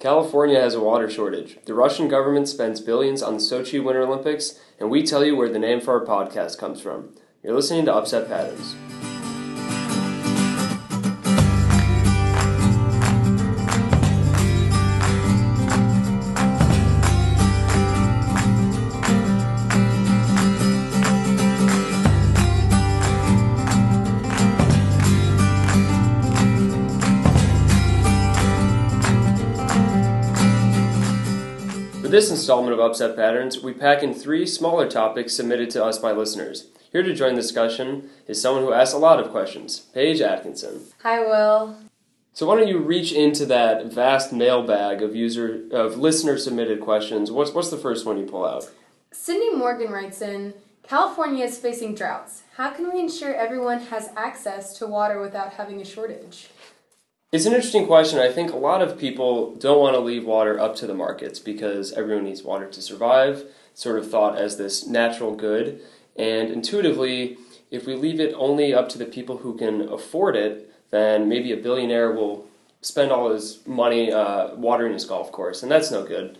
California 0.00 0.58
has 0.58 0.74
a 0.74 0.80
water 0.80 1.10
shortage. 1.10 1.58
The 1.66 1.74
Russian 1.74 2.08
government 2.08 2.48
spends 2.48 2.80
billions 2.80 3.22
on 3.22 3.34
the 3.34 3.40
Sochi 3.40 3.84
Winter 3.84 4.00
Olympics, 4.00 4.58
and 4.78 4.90
we 4.90 5.02
tell 5.02 5.22
you 5.22 5.36
where 5.36 5.50
the 5.50 5.58
name 5.58 5.82
for 5.82 6.00
our 6.00 6.06
podcast 6.06 6.56
comes 6.56 6.80
from. 6.80 7.10
You're 7.42 7.54
listening 7.54 7.84
to 7.84 7.94
Upset 7.94 8.26
Patterns. 8.26 8.74
This 32.20 32.30
installment 32.30 32.74
of 32.74 32.80
Upset 32.80 33.16
Patterns, 33.16 33.62
we 33.62 33.72
pack 33.72 34.02
in 34.02 34.12
three 34.12 34.44
smaller 34.44 34.86
topics 34.86 35.32
submitted 35.32 35.70
to 35.70 35.82
us 35.82 35.96
by 35.96 36.12
listeners. 36.12 36.66
Here 36.92 37.02
to 37.02 37.14
join 37.14 37.34
the 37.34 37.40
discussion 37.40 38.10
is 38.28 38.38
someone 38.38 38.62
who 38.62 38.74
asks 38.74 38.92
a 38.92 38.98
lot 38.98 39.18
of 39.18 39.30
questions, 39.30 39.80
Paige 39.94 40.20
Atkinson. 40.20 40.82
Hi, 41.02 41.20
Will. 41.20 41.76
So 42.34 42.46
why 42.46 42.58
don't 42.58 42.68
you 42.68 42.76
reach 42.76 43.12
into 43.12 43.46
that 43.46 43.86
vast 43.86 44.34
mailbag 44.34 45.00
of 45.00 45.16
user 45.16 45.62
of 45.70 45.96
listener 45.96 46.36
submitted 46.36 46.82
questions? 46.82 47.30
What's 47.30 47.52
what's 47.52 47.70
the 47.70 47.78
first 47.78 48.04
one 48.04 48.18
you 48.18 48.26
pull 48.26 48.44
out? 48.44 48.70
Cindy 49.12 49.56
Morgan 49.56 49.90
writes 49.90 50.20
in 50.20 50.52
California 50.82 51.46
is 51.46 51.56
facing 51.56 51.94
droughts. 51.94 52.42
How 52.56 52.68
can 52.68 52.92
we 52.92 53.00
ensure 53.00 53.34
everyone 53.34 53.80
has 53.86 54.10
access 54.14 54.76
to 54.76 54.86
water 54.86 55.22
without 55.22 55.54
having 55.54 55.80
a 55.80 55.86
shortage? 55.86 56.48
It's 57.32 57.46
an 57.46 57.52
interesting 57.52 57.86
question. 57.86 58.18
I 58.18 58.32
think 58.32 58.50
a 58.50 58.56
lot 58.56 58.82
of 58.82 58.98
people 58.98 59.54
don't 59.54 59.78
want 59.78 59.94
to 59.94 60.00
leave 60.00 60.24
water 60.24 60.58
up 60.58 60.74
to 60.76 60.86
the 60.88 60.94
markets 60.94 61.38
because 61.38 61.92
everyone 61.92 62.24
needs 62.24 62.42
water 62.42 62.66
to 62.66 62.82
survive, 62.82 63.44
sort 63.72 64.00
of 64.00 64.10
thought 64.10 64.36
as 64.36 64.56
this 64.56 64.84
natural 64.84 65.36
good. 65.36 65.80
And 66.16 66.50
intuitively, 66.50 67.38
if 67.70 67.86
we 67.86 67.94
leave 67.94 68.18
it 68.18 68.34
only 68.36 68.74
up 68.74 68.88
to 68.90 68.98
the 68.98 69.04
people 69.04 69.38
who 69.38 69.56
can 69.56 69.82
afford 69.82 70.34
it, 70.34 70.72
then 70.90 71.28
maybe 71.28 71.52
a 71.52 71.56
billionaire 71.56 72.10
will 72.10 72.48
spend 72.82 73.12
all 73.12 73.30
his 73.30 73.64
money 73.64 74.12
uh, 74.12 74.56
watering 74.56 74.92
his 74.92 75.04
golf 75.04 75.30
course, 75.30 75.62
and 75.62 75.70
that's 75.70 75.92
no 75.92 76.04
good. 76.04 76.36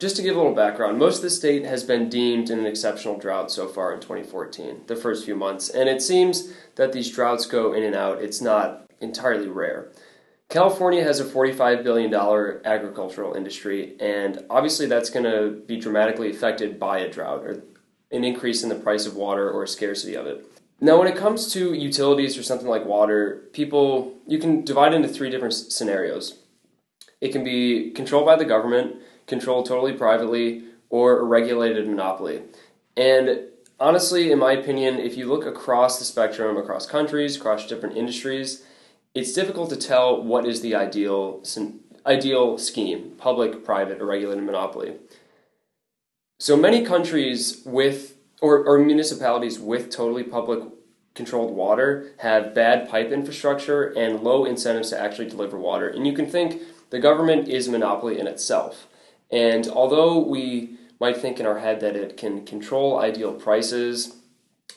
Just 0.00 0.16
to 0.16 0.22
give 0.22 0.34
a 0.34 0.38
little 0.38 0.54
background, 0.54 0.98
most 0.98 1.16
of 1.16 1.22
the 1.22 1.28
state 1.28 1.66
has 1.66 1.84
been 1.84 2.08
deemed 2.08 2.48
in 2.48 2.58
an 2.58 2.64
exceptional 2.64 3.18
drought 3.18 3.50
so 3.50 3.68
far 3.68 3.92
in 3.92 4.00
2014, 4.00 4.84
the 4.86 4.96
first 4.96 5.26
few 5.26 5.36
months, 5.36 5.68
and 5.68 5.90
it 5.90 6.00
seems 6.00 6.54
that 6.76 6.94
these 6.94 7.10
droughts 7.10 7.44
go 7.44 7.74
in 7.74 7.82
and 7.82 7.94
out. 7.94 8.22
It's 8.22 8.40
not 8.40 8.89
entirely 9.00 9.48
rare. 9.48 9.90
California 10.48 11.04
has 11.04 11.20
a 11.20 11.24
$45 11.24 11.84
billion 11.84 12.12
agricultural 12.64 13.34
industry, 13.34 13.96
and 14.00 14.44
obviously 14.50 14.86
that's 14.86 15.08
going 15.08 15.24
to 15.24 15.62
be 15.66 15.78
dramatically 15.78 16.30
affected 16.30 16.78
by 16.78 16.98
a 16.98 17.10
drought 17.10 17.44
or 17.44 17.62
an 18.10 18.24
increase 18.24 18.62
in 18.62 18.68
the 18.68 18.74
price 18.74 19.06
of 19.06 19.14
water 19.14 19.48
or 19.48 19.66
scarcity 19.66 20.16
of 20.16 20.26
it. 20.26 20.44
Now, 20.80 20.98
when 20.98 21.06
it 21.06 21.16
comes 21.16 21.52
to 21.52 21.74
utilities 21.74 22.36
or 22.36 22.42
something 22.42 22.66
like 22.66 22.84
water, 22.84 23.44
people, 23.52 24.14
you 24.26 24.38
can 24.38 24.64
divide 24.64 24.94
into 24.94 25.08
three 25.08 25.30
different 25.30 25.54
scenarios. 25.54 26.38
It 27.20 27.32
can 27.32 27.44
be 27.44 27.90
controlled 27.90 28.26
by 28.26 28.36
the 28.36 28.44
government, 28.44 28.96
controlled 29.26 29.66
totally 29.66 29.92
privately, 29.92 30.64
or 30.88 31.20
a 31.20 31.24
regulated 31.24 31.86
monopoly. 31.86 32.42
And 32.96 33.42
honestly, 33.78 34.32
in 34.32 34.38
my 34.38 34.52
opinion, 34.52 34.98
if 34.98 35.16
you 35.16 35.26
look 35.26 35.46
across 35.46 35.98
the 35.98 36.04
spectrum, 36.04 36.56
across 36.56 36.86
countries, 36.86 37.36
across 37.36 37.68
different 37.68 37.96
industries, 37.96 38.64
it's 39.14 39.32
difficult 39.32 39.70
to 39.70 39.76
tell 39.76 40.22
what 40.22 40.46
is 40.46 40.60
the 40.60 40.74
ideal 40.74 41.42
ideal 42.06 42.56
scheme 42.58 43.12
public 43.18 43.64
private 43.64 44.00
or 44.00 44.06
regulated 44.06 44.44
monopoly. 44.44 44.96
So 46.38 46.56
many 46.56 46.84
countries 46.84 47.62
with 47.66 48.16
or, 48.40 48.64
or 48.64 48.78
municipalities 48.78 49.58
with 49.58 49.90
totally 49.90 50.22
public 50.22 50.62
controlled 51.14 51.54
water 51.54 52.12
have 52.18 52.54
bad 52.54 52.88
pipe 52.88 53.10
infrastructure 53.10 53.88
and 53.98 54.22
low 54.22 54.44
incentives 54.44 54.90
to 54.90 54.98
actually 54.98 55.28
deliver 55.28 55.58
water. 55.58 55.88
And 55.88 56.06
you 56.06 56.14
can 56.14 56.26
think 56.26 56.62
the 56.90 57.00
government 57.00 57.48
is 57.48 57.68
a 57.68 57.70
monopoly 57.70 58.18
in 58.18 58.26
itself. 58.26 58.86
And 59.30 59.68
although 59.68 60.18
we 60.18 60.78
might 60.98 61.16
think 61.16 61.38
in 61.38 61.46
our 61.46 61.58
head 61.58 61.80
that 61.80 61.96
it 61.96 62.16
can 62.16 62.46
control 62.46 62.98
ideal 62.98 63.32
prices 63.32 64.16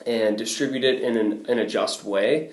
and 0.04 0.36
distribute 0.36 0.84
it 0.84 1.00
in, 1.00 1.16
an, 1.16 1.46
in 1.46 1.58
a 1.58 1.66
just 1.66 2.04
way 2.04 2.50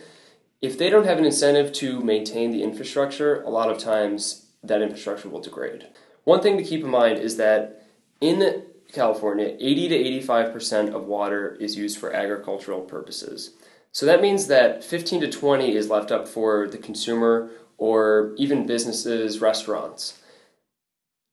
if 0.62 0.78
they 0.78 0.90
don't 0.90 1.06
have 1.06 1.18
an 1.18 1.26
incentive 1.26 1.74
to 1.74 2.00
maintain 2.02 2.52
the 2.52 2.64
infrastructure, 2.64 3.42
a 3.42 3.50
lot 3.50 3.70
of 3.70 3.80
times 3.80 4.46
that 4.64 4.82
infrastructure 4.82 5.28
will 5.28 5.42
degrade. 5.42 5.88
One 6.24 6.42
thing 6.42 6.58
to 6.58 6.64
keep 6.64 6.84
in 6.84 6.90
mind 6.90 7.18
is 7.18 7.38
that 7.38 7.88
in 8.20 8.64
California, 8.94 9.56
80 9.60 9.90
to 9.90 10.22
85% 10.28 10.94
of 10.94 11.06
water 11.06 11.56
is 11.60 11.76
used 11.76 11.98
for 11.98 12.14
agricultural 12.14 12.82
purposes. 12.82 13.52
So 13.92 14.06
that 14.06 14.22
means 14.22 14.48
that 14.48 14.84
15 14.84 15.22
to 15.22 15.30
20 15.30 15.76
is 15.76 15.90
left 15.90 16.12
up 16.12 16.28
for 16.28 16.68
the 16.68 16.78
consumer 16.78 17.50
or 17.78 18.34
even 18.38 18.68
businesses, 18.68 19.42
restaurants. 19.42 20.22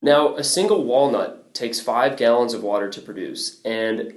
Now, 0.01 0.37
a 0.37 0.45
single 0.45 0.85
walnut 0.85 1.53
takes 1.55 1.81
5 1.81 2.17
gallons 2.17 2.55
of 2.55 2.63
water 2.63 2.89
to 2.89 3.03
produce, 3.03 3.61
and 3.65 4.15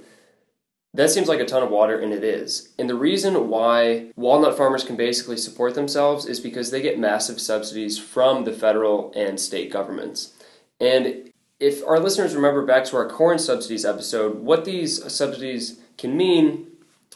that 0.94 1.10
seems 1.10 1.28
like 1.28 1.40
a 1.40 1.46
ton 1.46 1.62
of 1.62 1.70
water, 1.70 1.98
and 1.98 2.12
it 2.12 2.22
is. 2.22 2.70
And 2.78 2.88
the 2.88 2.94
reason 2.94 3.48
why 3.48 4.12
walnut 4.14 4.56
farmers 4.56 4.84
can 4.84 4.96
basically 4.96 5.38
support 5.38 5.74
themselves 5.74 6.26
is 6.26 6.38
because 6.38 6.70
they 6.70 6.82
get 6.82 6.98
massive 6.98 7.40
subsidies 7.40 7.98
from 7.98 8.44
the 8.44 8.52
federal 8.52 9.10
and 9.16 9.40
state 9.40 9.72
governments. 9.72 10.34
And 10.78 11.30
if 11.58 11.86
our 11.86 11.98
listeners 11.98 12.34
remember 12.34 12.66
back 12.66 12.84
to 12.86 12.96
our 12.96 13.08
corn 13.08 13.38
subsidies 13.38 13.84
episode, 13.84 14.40
what 14.40 14.64
these 14.64 15.10
subsidies 15.10 15.80
can 15.96 16.16
mean 16.16 16.66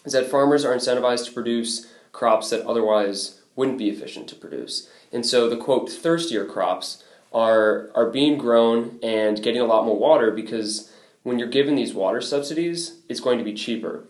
is 0.06 0.12
that 0.12 0.30
farmers 0.30 0.64
are 0.64 0.74
incentivized 0.74 1.26
to 1.26 1.32
produce 1.32 1.92
crops 2.12 2.48
that 2.50 2.64
otherwise 2.64 3.42
wouldn't 3.56 3.78
be 3.78 3.90
efficient 3.90 4.28
to 4.28 4.36
produce. 4.36 4.88
And 5.12 5.26
so 5.26 5.50
the 5.50 5.56
quote, 5.56 5.90
thirstier 5.90 6.46
crops 6.46 7.04
are, 7.32 7.90
are 7.94 8.08
being 8.08 8.38
grown 8.38 8.98
and 9.02 9.42
getting 9.42 9.60
a 9.60 9.66
lot 9.66 9.84
more 9.84 9.98
water 9.98 10.30
because 10.30 10.90
when 11.26 11.40
you're 11.40 11.48
given 11.48 11.74
these 11.74 11.92
water 11.92 12.20
subsidies, 12.20 13.02
it's 13.08 13.18
going 13.18 13.36
to 13.36 13.44
be 13.44 13.52
cheaper. 13.52 14.04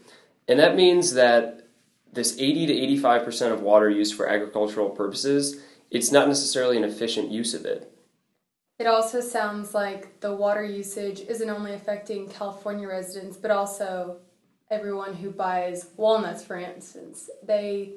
And 0.48 0.60
that 0.60 0.76
means 0.76 1.14
that 1.14 1.66
this 2.12 2.38
80 2.38 2.66
to 2.66 2.74
85% 3.02 3.52
of 3.52 3.62
water 3.62 3.88
used 3.88 4.14
for 4.14 4.28
agricultural 4.28 4.90
purposes, 4.90 5.62
it's 5.90 6.12
not 6.12 6.28
necessarily 6.28 6.76
an 6.76 6.84
efficient 6.84 7.30
use 7.30 7.54
of 7.54 7.64
it. 7.64 7.90
It 8.78 8.86
also 8.86 9.22
sounds 9.22 9.72
like 9.72 10.20
the 10.20 10.34
water 10.34 10.62
usage 10.62 11.20
isn't 11.20 11.48
only 11.48 11.72
affecting 11.72 12.28
California 12.28 12.86
residents, 12.86 13.38
but 13.38 13.50
also 13.50 14.18
everyone 14.70 15.14
who 15.14 15.30
buys 15.30 15.88
walnuts, 15.96 16.44
for 16.44 16.58
instance. 16.58 17.30
They 17.42 17.94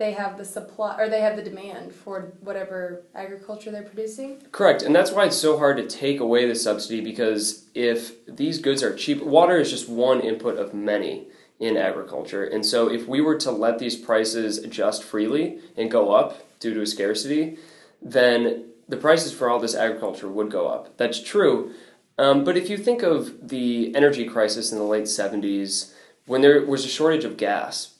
they 0.00 0.12
have 0.12 0.38
the 0.38 0.44
supply 0.46 0.96
or 0.98 1.10
they 1.10 1.20
have 1.20 1.36
the 1.36 1.42
demand 1.42 1.92
for 1.92 2.32
whatever 2.40 3.02
agriculture 3.14 3.70
they're 3.70 3.82
producing. 3.82 4.40
Correct, 4.50 4.82
and 4.82 4.96
that's 4.96 5.12
why 5.12 5.26
it's 5.26 5.36
so 5.36 5.58
hard 5.58 5.76
to 5.76 5.86
take 5.86 6.20
away 6.20 6.48
the 6.48 6.54
subsidy 6.54 7.02
because 7.02 7.66
if 7.74 8.24
these 8.24 8.58
goods 8.60 8.82
are 8.82 8.96
cheap, 8.96 9.22
water 9.22 9.58
is 9.58 9.70
just 9.70 9.90
one 9.90 10.22
input 10.22 10.58
of 10.58 10.72
many 10.72 11.26
in 11.58 11.76
agriculture. 11.76 12.42
And 12.42 12.64
so 12.64 12.90
if 12.90 13.06
we 13.06 13.20
were 13.20 13.36
to 13.40 13.50
let 13.50 13.78
these 13.78 13.94
prices 13.94 14.56
adjust 14.56 15.04
freely 15.04 15.58
and 15.76 15.90
go 15.90 16.14
up 16.14 16.58
due 16.60 16.72
to 16.72 16.80
a 16.80 16.86
scarcity, 16.86 17.58
then 18.00 18.70
the 18.88 18.96
prices 18.96 19.34
for 19.34 19.50
all 19.50 19.60
this 19.60 19.74
agriculture 19.74 20.30
would 20.30 20.50
go 20.50 20.66
up. 20.66 20.96
That's 20.96 21.22
true. 21.22 21.74
Um, 22.16 22.42
but 22.42 22.56
if 22.56 22.70
you 22.70 22.78
think 22.78 23.02
of 23.02 23.50
the 23.50 23.94
energy 23.94 24.24
crisis 24.24 24.72
in 24.72 24.78
the 24.78 24.84
late 24.84 25.04
70s, 25.04 25.92
when 26.24 26.40
there 26.40 26.64
was 26.64 26.86
a 26.86 26.88
shortage 26.88 27.24
of 27.24 27.36
gas, 27.36 27.96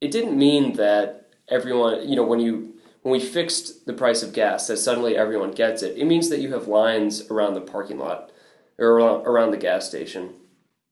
it 0.00 0.10
didn't 0.10 0.36
mean 0.36 0.72
that 0.74 1.23
everyone, 1.48 2.08
you 2.08 2.16
know, 2.16 2.24
when 2.24 2.40
you 2.40 2.74
when 3.02 3.12
we 3.12 3.20
fixed 3.20 3.84
the 3.84 3.92
price 3.92 4.22
of 4.22 4.32
gas, 4.32 4.66
that 4.66 4.78
suddenly 4.78 5.16
everyone 5.16 5.52
gets 5.52 5.82
it. 5.82 5.98
It 5.98 6.06
means 6.06 6.30
that 6.30 6.40
you 6.40 6.52
have 6.54 6.68
lines 6.68 7.30
around 7.30 7.52
the 7.52 7.60
parking 7.60 7.98
lot 7.98 8.30
or 8.78 8.98
around 8.98 9.50
the 9.50 9.58
gas 9.58 9.86
station. 9.86 10.34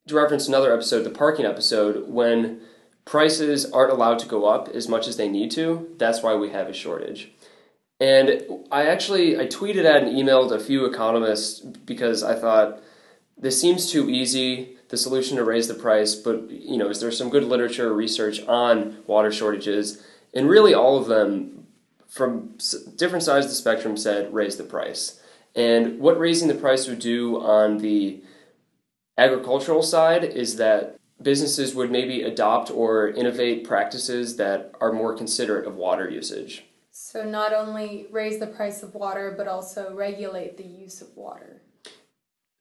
To 0.08 0.16
reference 0.16 0.46
another 0.46 0.74
episode, 0.74 1.04
the 1.04 1.10
parking 1.10 1.46
episode, 1.46 2.08
when 2.08 2.60
prices 3.04 3.70
aren't 3.70 3.92
allowed 3.92 4.18
to 4.18 4.28
go 4.28 4.44
up 4.44 4.68
as 4.68 4.88
much 4.88 5.08
as 5.08 5.16
they 5.16 5.28
need 5.28 5.50
to, 5.52 5.94
that's 5.96 6.22
why 6.22 6.34
we 6.34 6.50
have 6.50 6.68
a 6.68 6.74
shortage. 6.74 7.32
And 7.98 8.42
I 8.70 8.86
actually 8.86 9.38
I 9.38 9.46
tweeted 9.46 9.84
at 9.84 10.02
and 10.02 10.14
emailed 10.14 10.50
a 10.50 10.60
few 10.60 10.84
economists 10.84 11.60
because 11.60 12.22
I 12.22 12.34
thought 12.34 12.82
this 13.38 13.60
seems 13.60 13.90
too 13.90 14.10
easy 14.10 14.76
the 14.88 14.98
solution 14.98 15.38
to 15.38 15.44
raise 15.44 15.68
the 15.68 15.74
price, 15.74 16.14
but 16.14 16.50
you 16.50 16.76
know, 16.76 16.90
is 16.90 17.00
there 17.00 17.10
some 17.10 17.30
good 17.30 17.44
literature 17.44 17.88
or 17.88 17.94
research 17.94 18.42
on 18.42 18.98
water 19.06 19.32
shortages? 19.32 20.04
And 20.34 20.48
really, 20.48 20.74
all 20.74 20.96
of 20.96 21.06
them 21.06 21.66
from 22.08 22.58
different 22.96 23.24
sides 23.24 23.46
of 23.46 23.50
the 23.50 23.56
spectrum 23.56 23.96
said 23.96 24.32
raise 24.34 24.56
the 24.56 24.64
price. 24.64 25.20
And 25.54 25.98
what 25.98 26.18
raising 26.18 26.48
the 26.48 26.54
price 26.54 26.86
would 26.86 26.98
do 26.98 27.40
on 27.40 27.78
the 27.78 28.22
agricultural 29.18 29.82
side 29.82 30.24
is 30.24 30.56
that 30.56 30.98
businesses 31.22 31.74
would 31.74 31.90
maybe 31.90 32.22
adopt 32.22 32.70
or 32.70 33.08
innovate 33.08 33.64
practices 33.64 34.36
that 34.36 34.72
are 34.80 34.92
more 34.92 35.16
considerate 35.16 35.66
of 35.66 35.76
water 35.76 36.08
usage. 36.08 36.64
So, 36.90 37.24
not 37.24 37.54
only 37.54 38.06
raise 38.10 38.38
the 38.38 38.46
price 38.46 38.82
of 38.82 38.94
water, 38.94 39.34
but 39.36 39.48
also 39.48 39.94
regulate 39.94 40.58
the 40.58 40.64
use 40.64 41.00
of 41.00 41.16
water. 41.16 41.62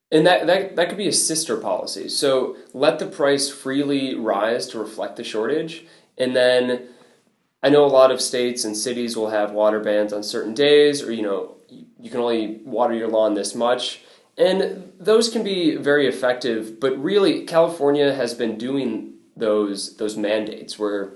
And 0.09 0.25
that, 0.25 0.47
that, 0.47 0.75
that 0.75 0.89
could 0.89 0.97
be 0.97 1.07
a 1.07 1.13
sister 1.13 1.57
policy. 1.57 2.07
So, 2.07 2.55
let 2.73 2.99
the 2.99 3.07
price 3.07 3.49
freely 3.49 4.15
rise 4.15 4.67
to 4.67 4.79
reflect 4.79 5.17
the 5.17 5.25
shortage. 5.25 5.85
And 6.17 6.33
then 6.33 6.87
I 7.63 7.69
know 7.69 7.85
a 7.85 7.87
lot 7.87 8.11
of 8.11 8.21
states 8.21 8.65
and 8.65 8.75
cities 8.75 9.15
will 9.15 9.29
have 9.29 9.51
water 9.51 9.79
bans 9.79 10.13
on 10.13 10.23
certain 10.23 10.53
days, 10.53 11.03
or, 11.03 11.11
you 11.11 11.21
know, 11.21 11.57
you 11.99 12.09
can 12.09 12.19
only 12.19 12.59
water 12.65 12.93
your 12.93 13.07
lawn 13.07 13.35
this 13.35 13.53
much. 13.53 14.01
And 14.37 14.91
those 14.99 15.29
can 15.29 15.43
be 15.43 15.75
very 15.75 16.07
effective, 16.07 16.79
but 16.79 16.97
really, 17.01 17.45
California 17.45 18.13
has 18.13 18.33
been 18.33 18.57
doing 18.57 19.13
those 19.35 19.97
those 19.97 20.17
mandates 20.17 20.77
where 20.79 21.13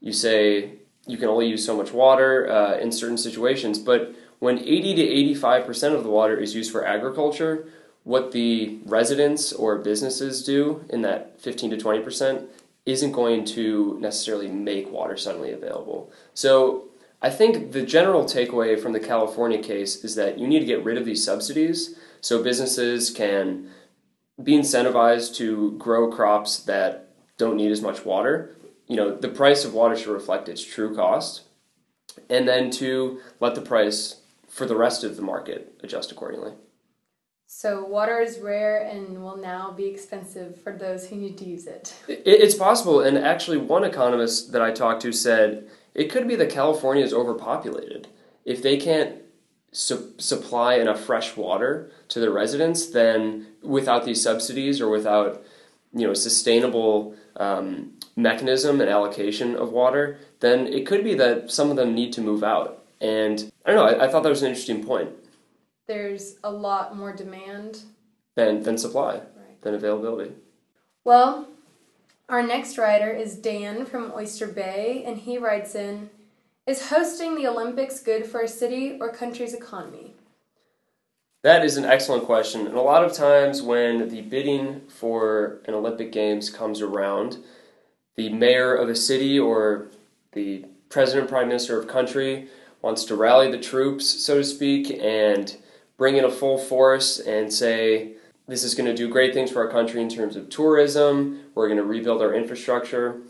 you 0.00 0.12
say 0.12 0.78
you 1.06 1.16
can 1.16 1.28
only 1.28 1.46
use 1.46 1.64
so 1.64 1.76
much 1.76 1.92
water 1.92 2.50
uh, 2.50 2.78
in 2.78 2.90
certain 2.90 3.18
situations. 3.18 3.78
But 3.78 4.14
when 4.38 4.58
80 4.58 4.94
to 4.94 5.02
85 5.02 5.66
percent 5.66 5.94
of 5.94 6.02
the 6.02 6.10
water 6.10 6.36
is 6.36 6.54
used 6.54 6.72
for 6.72 6.86
agriculture, 6.86 7.68
what 8.02 8.32
the 8.32 8.78
residents 8.86 9.52
or 9.52 9.78
businesses 9.78 10.42
do 10.42 10.84
in 10.88 11.02
that 11.02 11.40
15 11.40 11.70
to 11.70 11.76
20 11.76 12.00
percent 12.00 12.48
isn't 12.86 13.12
going 13.12 13.44
to 13.44 13.98
necessarily 14.00 14.48
make 14.48 14.90
water 14.90 15.16
suddenly 15.16 15.52
available. 15.52 16.12
So 16.34 16.88
I 17.22 17.30
think 17.30 17.72
the 17.72 17.82
general 17.82 18.24
takeaway 18.24 18.78
from 18.78 18.92
the 18.92 19.00
California 19.00 19.62
case 19.62 20.04
is 20.04 20.14
that 20.16 20.38
you 20.38 20.46
need 20.46 20.60
to 20.60 20.66
get 20.66 20.84
rid 20.84 20.98
of 20.98 21.06
these 21.06 21.24
subsidies 21.24 21.98
so 22.20 22.42
businesses 22.42 23.10
can 23.10 23.70
be 24.42 24.52
incentivized 24.52 25.34
to 25.36 25.72
grow 25.78 26.10
crops 26.10 26.58
that 26.58 27.08
don't 27.38 27.56
need 27.56 27.72
as 27.72 27.80
much 27.80 28.04
water. 28.04 28.56
You 28.86 28.96
know, 28.96 29.16
the 29.16 29.28
price 29.28 29.64
of 29.64 29.72
water 29.72 29.96
should 29.96 30.12
reflect 30.12 30.48
its 30.48 30.62
true 30.62 30.94
cost, 30.94 31.42
and 32.28 32.46
then 32.46 32.70
to 32.72 33.20
let 33.40 33.54
the 33.54 33.60
price 33.60 34.16
for 34.48 34.66
the 34.66 34.76
rest 34.76 35.02
of 35.02 35.16
the 35.16 35.22
market 35.22 35.74
adjust 35.82 36.12
accordingly. 36.12 36.52
So 37.56 37.84
water 37.84 38.20
is 38.20 38.40
rare 38.40 38.82
and 38.82 39.22
will 39.22 39.36
now 39.36 39.70
be 39.70 39.86
expensive 39.86 40.60
for 40.60 40.72
those 40.76 41.06
who 41.06 41.14
need 41.14 41.38
to 41.38 41.44
use 41.44 41.68
it. 41.68 41.94
It's 42.08 42.56
possible, 42.56 43.00
and 43.00 43.16
actually, 43.16 43.58
one 43.58 43.84
economist 43.84 44.50
that 44.50 44.60
I 44.60 44.72
talked 44.72 45.02
to 45.02 45.12
said 45.12 45.68
it 45.94 46.10
could 46.10 46.26
be 46.26 46.34
that 46.34 46.50
California 46.50 47.04
is 47.04 47.14
overpopulated. 47.14 48.08
If 48.44 48.60
they 48.60 48.76
can't 48.76 49.22
su- 49.70 50.14
supply 50.18 50.74
enough 50.74 50.98
fresh 51.00 51.36
water 51.36 51.92
to 52.08 52.18
their 52.18 52.32
residents, 52.32 52.86
then 52.86 53.46
without 53.62 54.04
these 54.04 54.20
subsidies 54.20 54.80
or 54.80 54.88
without 54.88 55.44
you 55.92 56.08
know 56.08 56.12
sustainable 56.12 57.14
um, 57.36 57.92
mechanism 58.16 58.80
and 58.80 58.90
allocation 58.90 59.54
of 59.54 59.70
water, 59.70 60.18
then 60.40 60.66
it 60.66 60.88
could 60.88 61.04
be 61.04 61.14
that 61.14 61.52
some 61.52 61.70
of 61.70 61.76
them 61.76 61.94
need 61.94 62.12
to 62.14 62.20
move 62.20 62.42
out. 62.42 62.84
And 63.00 63.52
I 63.64 63.72
don't 63.72 63.76
know. 63.76 63.96
I, 63.96 64.06
I 64.06 64.10
thought 64.10 64.24
that 64.24 64.28
was 64.28 64.42
an 64.42 64.48
interesting 64.48 64.84
point. 64.84 65.10
There's 65.86 66.36
a 66.42 66.50
lot 66.50 66.96
more 66.96 67.14
demand 67.14 67.80
than 68.36 68.62
than 68.62 68.78
supply, 68.78 69.14
right. 69.14 69.62
than 69.62 69.74
availability. 69.74 70.32
Well, 71.04 71.48
our 72.28 72.42
next 72.42 72.78
writer 72.78 73.10
is 73.10 73.36
Dan 73.36 73.84
from 73.84 74.12
Oyster 74.12 74.46
Bay, 74.46 75.04
and 75.06 75.18
he 75.18 75.36
writes 75.36 75.74
in 75.74 76.08
Is 76.66 76.88
hosting 76.88 77.34
the 77.34 77.46
Olympics 77.46 78.00
good 78.00 78.24
for 78.26 78.40
a 78.40 78.48
city 78.48 78.96
or 78.98 79.10
country's 79.10 79.52
economy? 79.52 80.14
That 81.42 81.62
is 81.62 81.76
an 81.76 81.84
excellent 81.84 82.24
question. 82.24 82.66
And 82.66 82.76
a 82.76 82.80
lot 82.80 83.04
of 83.04 83.12
times 83.12 83.60
when 83.60 84.08
the 84.08 84.22
bidding 84.22 84.80
for 84.88 85.60
an 85.66 85.74
Olympic 85.74 86.10
Games 86.10 86.48
comes 86.48 86.80
around, 86.80 87.36
the 88.16 88.30
mayor 88.30 88.74
of 88.74 88.88
a 88.88 88.96
city 88.96 89.38
or 89.38 89.88
the 90.32 90.64
president, 90.88 91.28
prime 91.28 91.48
minister 91.48 91.78
of 91.78 91.86
country 91.86 92.48
wants 92.80 93.04
to 93.04 93.14
rally 93.14 93.50
the 93.50 93.58
troops, 93.58 94.06
so 94.06 94.38
to 94.38 94.44
speak, 94.44 94.90
and 95.02 95.56
bring 95.96 96.16
in 96.16 96.24
a 96.24 96.30
full 96.30 96.58
force 96.58 97.18
and 97.18 97.52
say, 97.52 98.12
this 98.46 98.62
is 98.62 98.74
going 98.74 98.86
to 98.86 98.94
do 98.94 99.08
great 99.08 99.32
things 99.32 99.50
for 99.50 99.64
our 99.64 99.70
country 99.70 100.02
in 100.02 100.08
terms 100.08 100.36
of 100.36 100.50
tourism. 100.50 101.40
We're 101.54 101.68
going 101.68 101.78
to 101.78 101.84
rebuild 101.84 102.20
our 102.20 102.34
infrastructure. 102.34 103.22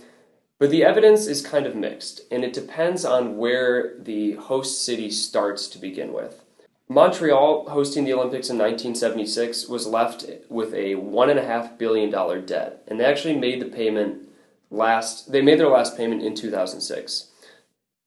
But 0.59 0.71
the 0.71 0.85
evidence 0.85 1.27
is 1.27 1.45
kind 1.45 1.67
of 1.67 1.75
mixed, 1.75 2.23
and 2.31 2.45
it 2.45 2.53
depends 2.53 3.05
on 3.05 3.37
where 3.37 3.99
the 3.99 4.33
host 4.33 4.85
city 4.85 5.11
starts 5.11 5.69
to 5.69 5.79
begin 5.79 6.13
with. 6.13 6.43
Montreal, 6.89 7.69
hosting 7.69 8.05
the 8.05 8.13
Olympics 8.13 8.51
in 8.51 8.59
1976, 8.59 9.69
was 9.69 9.87
left 9.87 10.27
with 10.49 10.73
a 10.75 10.95
$1.5 10.95 11.79
billion 11.79 12.47
debt, 12.47 12.83
and 12.87 13.01
they 13.01 13.05
actually 13.05 13.37
made 13.37 13.61
the 13.61 13.67
payment 13.67 14.29
last, 14.71 15.33
they 15.33 15.43
made 15.43 15.59
their 15.59 15.69
last 15.69 15.97
payment 15.97 16.23
in 16.23 16.35
2006. 16.35 17.31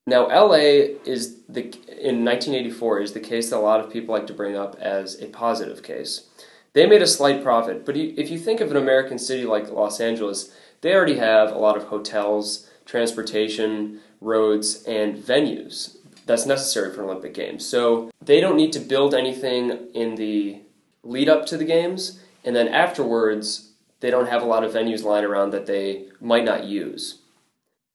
Now, 0.07 0.27
LA 0.27 0.95
is 1.05 1.41
the, 1.49 1.63
in 1.63 2.25
1984 2.25 3.01
is 3.01 3.11
the 3.11 3.19
case 3.19 3.49
that 3.49 3.57
a 3.57 3.59
lot 3.59 3.81
of 3.81 3.91
people 3.91 4.15
like 4.15 4.25
to 4.27 4.33
bring 4.33 4.55
up 4.55 4.75
as 4.79 5.21
a 5.21 5.27
positive 5.27 5.83
case. 5.83 6.27
They 6.73 6.87
made 6.87 7.01
a 7.01 7.07
slight 7.07 7.43
profit, 7.43 7.85
but 7.85 7.97
if 7.97 8.31
you 8.31 8.39
think 8.39 8.61
of 8.61 8.71
an 8.71 8.77
American 8.77 9.19
city 9.19 9.45
like 9.45 9.69
Los 9.69 9.99
Angeles, 9.99 10.51
they 10.81 10.95
already 10.95 11.17
have 11.17 11.51
a 11.51 11.57
lot 11.57 11.75
of 11.75 11.85
hotels, 11.85 12.69
transportation, 12.85 13.99
roads, 14.21 14.83
and 14.85 15.17
venues 15.17 15.97
that's 16.27 16.45
necessary 16.45 16.93
for 16.93 17.03
Olympic 17.03 17.33
Games. 17.33 17.65
So 17.65 18.11
they 18.21 18.39
don't 18.39 18.57
need 18.57 18.73
to 18.73 18.79
build 18.79 19.13
anything 19.13 19.87
in 19.93 20.15
the 20.15 20.61
lead 21.03 21.29
up 21.29 21.45
to 21.47 21.57
the 21.57 21.65
Games, 21.65 22.19
and 22.43 22.55
then 22.55 22.67
afterwards, 22.67 23.71
they 24.01 24.11
don't 24.11 24.29
have 24.29 24.43
a 24.43 24.45
lot 24.45 24.63
of 24.63 24.73
venues 24.73 25.03
lying 25.03 25.25
around 25.25 25.51
that 25.51 25.65
they 25.65 26.07
might 26.21 26.45
not 26.45 26.65
use. 26.65 27.19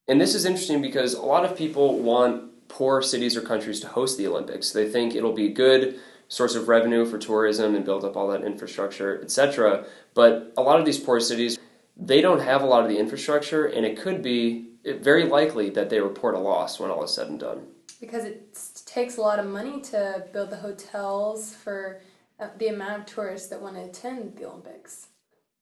And 0.08 0.20
this 0.20 0.34
is 0.34 0.44
interesting 0.44 0.82
because 0.82 1.14
a 1.14 1.22
lot 1.22 1.44
of 1.44 1.56
people 1.56 1.98
want 1.98 2.68
poor 2.68 3.02
cities 3.02 3.36
or 3.36 3.40
countries 3.40 3.80
to 3.80 3.88
host 3.88 4.18
the 4.18 4.26
Olympics. 4.26 4.72
They 4.72 4.88
think 4.88 5.14
it'll 5.14 5.32
be 5.32 5.46
a 5.46 5.52
good 5.52 6.00
source 6.28 6.54
of 6.54 6.68
revenue 6.68 7.04
for 7.04 7.18
tourism 7.18 7.74
and 7.74 7.84
build 7.84 8.04
up 8.04 8.16
all 8.16 8.28
that 8.28 8.42
infrastructure, 8.42 9.20
etc. 9.22 9.84
But 10.14 10.52
a 10.56 10.62
lot 10.62 10.80
of 10.80 10.86
these 10.86 10.98
poor 10.98 11.20
cities, 11.20 11.58
they 11.96 12.20
don't 12.20 12.40
have 12.40 12.62
a 12.62 12.66
lot 12.66 12.82
of 12.82 12.88
the 12.88 12.98
infrastructure, 12.98 13.66
and 13.66 13.84
it 13.84 13.98
could 13.98 14.22
be 14.22 14.70
very 14.84 15.24
likely 15.24 15.70
that 15.70 15.90
they 15.90 16.00
report 16.00 16.34
a 16.34 16.38
loss 16.38 16.80
when 16.80 16.90
all 16.90 17.04
is 17.04 17.12
said 17.12 17.28
and 17.28 17.38
done. 17.38 17.66
Because 18.00 18.24
it 18.24 18.58
takes 18.86 19.18
a 19.18 19.20
lot 19.20 19.38
of 19.38 19.46
money 19.46 19.80
to 19.82 20.24
build 20.32 20.50
the 20.50 20.56
hotels 20.56 21.54
for 21.54 22.00
uh, 22.40 22.48
the 22.58 22.68
amount 22.68 23.00
of 23.00 23.06
tourists 23.06 23.48
that 23.48 23.60
want 23.60 23.76
to 23.76 23.82
attend 23.82 24.36
the 24.36 24.46
Olympics. 24.46 25.08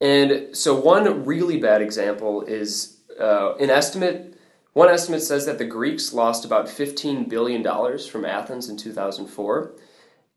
And 0.00 0.56
so, 0.56 0.80
one 0.80 1.26
really 1.26 1.58
bad 1.58 1.82
example 1.82 2.42
is 2.42 2.99
uh, 3.18 3.54
an 3.56 3.70
estimate. 3.70 4.38
One 4.72 4.88
estimate 4.88 5.22
says 5.22 5.46
that 5.46 5.58
the 5.58 5.64
Greeks 5.64 6.12
lost 6.12 6.44
about 6.44 6.66
$15 6.66 7.28
billion 7.28 7.62
from 7.98 8.24
Athens 8.24 8.68
in 8.68 8.76
2004. 8.76 9.72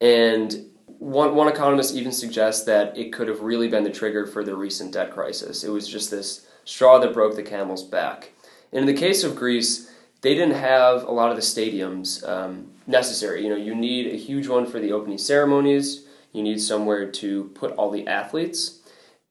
And 0.02 0.66
one, 0.86 1.36
one 1.36 1.48
economist 1.48 1.96
even 1.96 2.12
suggests 2.12 2.66
that 2.66 2.98
it 2.98 3.14
could 3.14 3.28
have 3.28 3.42
really 3.42 3.68
been 3.68 3.84
the 3.84 3.92
trigger 3.92 4.26
for 4.26 4.44
the 4.44 4.56
recent 4.56 4.94
debt 4.94 5.12
crisis. 5.12 5.64
It 5.64 5.70
was 5.70 5.88
just 5.88 6.10
this 6.10 6.48
straw 6.66 7.00
that 7.00 7.14
broke 7.14 7.36
the 7.36 7.44
camel's 7.44 7.84
back. 7.84 8.32
And 8.72 8.82
in 8.82 8.86
the 8.88 9.00
case 9.00 9.24
of 9.24 9.36
Greece, 9.36 9.92
they 10.22 10.34
didn't 10.34 10.56
have 10.56 11.04
a 11.04 11.12
lot 11.12 11.30
of 11.30 11.36
the 11.36 11.42
stadiums 11.42 12.28
um, 12.28 12.72
necessary. 12.88 13.44
You 13.44 13.50
know, 13.50 13.56
you 13.56 13.76
need 13.76 14.08
a 14.08 14.18
huge 14.18 14.48
one 14.48 14.66
for 14.66 14.80
the 14.80 14.92
opening 14.92 15.18
ceremonies. 15.18 16.06
You 16.32 16.42
need 16.42 16.60
somewhere 16.60 17.12
to 17.12 17.46
put 17.56 17.72
all 17.74 17.92
the 17.92 18.08
athletes. 18.08 18.80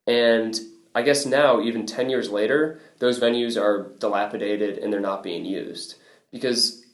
And 0.07 0.59
I 0.95 1.03
guess 1.03 1.25
now, 1.25 1.61
even 1.61 1.87
10 1.87 2.11
years 2.11 2.31
later, 2.31 2.81
those 2.99 3.19
venues 3.19 3.61
are 3.61 3.93
dilapidated 3.99 4.79
and 4.79 4.93
they're 4.93 5.01
not 5.01 5.23
being 5.23 5.45
used. 5.45 5.95
Because 6.31 6.85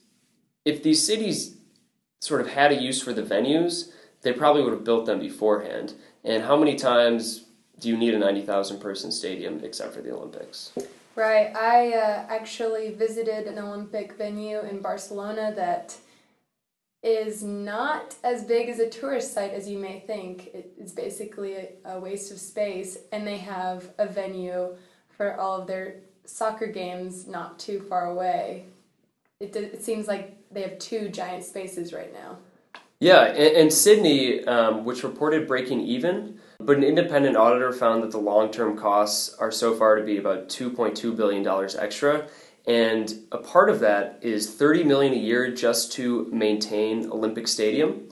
if 0.64 0.82
these 0.82 1.04
cities 1.04 1.56
sort 2.20 2.40
of 2.40 2.48
had 2.48 2.72
a 2.72 2.80
use 2.80 3.02
for 3.02 3.12
the 3.12 3.22
venues, 3.22 3.90
they 4.22 4.32
probably 4.32 4.62
would 4.62 4.72
have 4.72 4.84
built 4.84 5.06
them 5.06 5.18
beforehand. 5.18 5.94
And 6.24 6.44
how 6.44 6.56
many 6.56 6.76
times 6.76 7.44
do 7.80 7.88
you 7.88 7.96
need 7.96 8.14
a 8.14 8.18
90,000 8.18 8.80
person 8.80 9.10
stadium 9.10 9.62
except 9.64 9.94
for 9.94 10.00
the 10.00 10.12
Olympics? 10.12 10.72
Right. 11.14 11.54
I 11.56 11.94
uh, 11.94 12.26
actually 12.28 12.94
visited 12.94 13.46
an 13.46 13.58
Olympic 13.58 14.16
venue 14.16 14.60
in 14.60 14.80
Barcelona 14.80 15.52
that 15.56 15.96
is 17.02 17.42
not 17.42 18.14
as 18.24 18.44
big 18.44 18.68
as 18.68 18.80
a 18.80 18.88
tourist 18.88 19.32
site 19.32 19.52
as 19.52 19.68
you 19.68 19.78
may 19.78 20.00
think. 20.00 20.50
It's 20.52 20.92
basically 20.92 21.68
a, 21.84 22.00
waste 22.00 22.32
of 22.32 22.38
space, 22.38 22.98
and 23.12 23.26
they 23.26 23.38
have 23.38 23.90
a 23.98 24.06
venue 24.06 24.74
for 25.08 25.38
all 25.38 25.60
of 25.60 25.66
their 25.66 25.96
soccer 26.24 26.66
games 26.66 27.26
not 27.26 27.58
too 27.58 27.80
far 27.80 28.06
away. 28.06 28.66
It, 29.40 29.54
it 29.54 29.82
seems 29.82 30.08
like 30.08 30.36
they 30.50 30.62
have 30.62 30.78
two 30.78 31.08
giant 31.08 31.44
spaces 31.44 31.92
right 31.92 32.12
now. 32.12 32.38
Yeah, 33.00 33.26
and, 33.26 33.56
and 33.56 33.72
Sydney, 33.72 34.44
um, 34.44 34.84
which 34.84 35.04
reported 35.04 35.46
breaking 35.46 35.82
even, 35.82 36.40
but 36.58 36.76
an 36.76 36.82
independent 36.82 37.36
auditor 37.36 37.72
found 37.72 38.02
that 38.02 38.10
the 38.10 38.18
long 38.18 38.50
term 38.50 38.76
costs 38.76 39.34
are 39.38 39.52
so 39.52 39.74
far 39.74 39.94
to 39.94 40.02
be 40.02 40.18
about 40.18 40.48
$2.2 40.48 41.16
billion 41.16 41.46
extra. 41.78 42.26
And 42.68 43.24
a 43.32 43.38
part 43.38 43.70
of 43.70 43.80
that 43.80 44.18
is 44.20 44.54
30 44.54 44.84
million 44.84 45.14
a 45.14 45.16
year 45.16 45.50
just 45.50 45.90
to 45.92 46.28
maintain 46.30 47.10
Olympic 47.10 47.48
Stadium, 47.48 48.10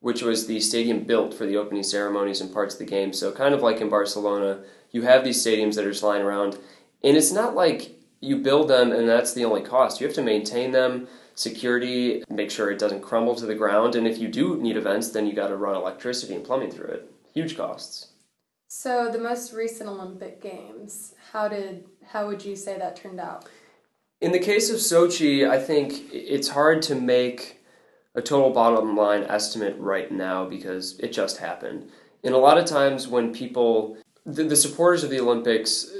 which 0.00 0.20
was 0.20 0.46
the 0.46 0.60
stadium 0.60 1.04
built 1.04 1.32
for 1.32 1.46
the 1.46 1.56
opening 1.56 1.82
ceremonies 1.82 2.42
and 2.42 2.52
parts 2.52 2.74
of 2.74 2.80
the 2.80 2.84
game. 2.84 3.14
So 3.14 3.32
kind 3.32 3.54
of 3.54 3.62
like 3.62 3.80
in 3.80 3.88
Barcelona, 3.88 4.62
you 4.90 5.02
have 5.02 5.24
these 5.24 5.42
stadiums 5.42 5.76
that 5.76 5.86
are 5.86 5.90
just 5.90 6.02
lying 6.02 6.20
around, 6.20 6.58
and 7.02 7.16
it's 7.16 7.32
not 7.32 7.54
like 7.54 7.98
you 8.20 8.36
build 8.36 8.68
them 8.68 8.92
and 8.92 9.08
that's 9.08 9.32
the 9.32 9.46
only 9.46 9.62
cost. 9.62 10.00
You 10.00 10.06
have 10.06 10.16
to 10.16 10.22
maintain 10.22 10.72
them. 10.72 11.08
security, 11.34 12.22
make 12.28 12.50
sure 12.50 12.70
it 12.70 12.78
doesn't 12.78 13.00
crumble 13.00 13.34
to 13.34 13.46
the 13.46 13.54
ground, 13.56 13.96
and 13.96 14.06
if 14.06 14.18
you 14.18 14.28
do 14.28 14.56
need 14.56 14.76
events, 14.76 15.08
then 15.10 15.26
you 15.26 15.32
got 15.32 15.48
to 15.48 15.56
run 15.56 15.74
electricity 15.74 16.32
and 16.32 16.44
plumbing 16.44 16.70
through 16.70 16.86
it. 16.86 17.10
Huge 17.32 17.56
costs. 17.56 18.12
So 18.68 19.10
the 19.10 19.18
most 19.18 19.52
recent 19.52 19.88
Olympic 19.88 20.40
Games, 20.40 21.14
how 21.32 21.48
did 21.48 21.86
how 22.06 22.28
would 22.28 22.44
you 22.44 22.54
say 22.54 22.78
that 22.78 22.96
turned 22.96 23.18
out? 23.18 23.48
In 24.20 24.32
the 24.32 24.38
case 24.38 24.70
of 24.70 24.76
Sochi, 24.76 25.48
I 25.48 25.58
think 25.58 26.12
it's 26.12 26.48
hard 26.48 26.82
to 26.82 26.94
make 26.94 27.60
a 28.14 28.22
total 28.22 28.50
bottom 28.50 28.96
line 28.96 29.24
estimate 29.24 29.76
right 29.78 30.10
now 30.10 30.44
because 30.44 30.98
it 31.00 31.12
just 31.12 31.38
happened. 31.38 31.90
And 32.22 32.34
a 32.34 32.38
lot 32.38 32.56
of 32.56 32.64
times 32.64 33.08
when 33.08 33.34
people, 33.34 33.98
the, 34.24 34.44
the 34.44 34.56
supporters 34.56 35.04
of 35.04 35.10
the 35.10 35.20
Olympics 35.20 35.90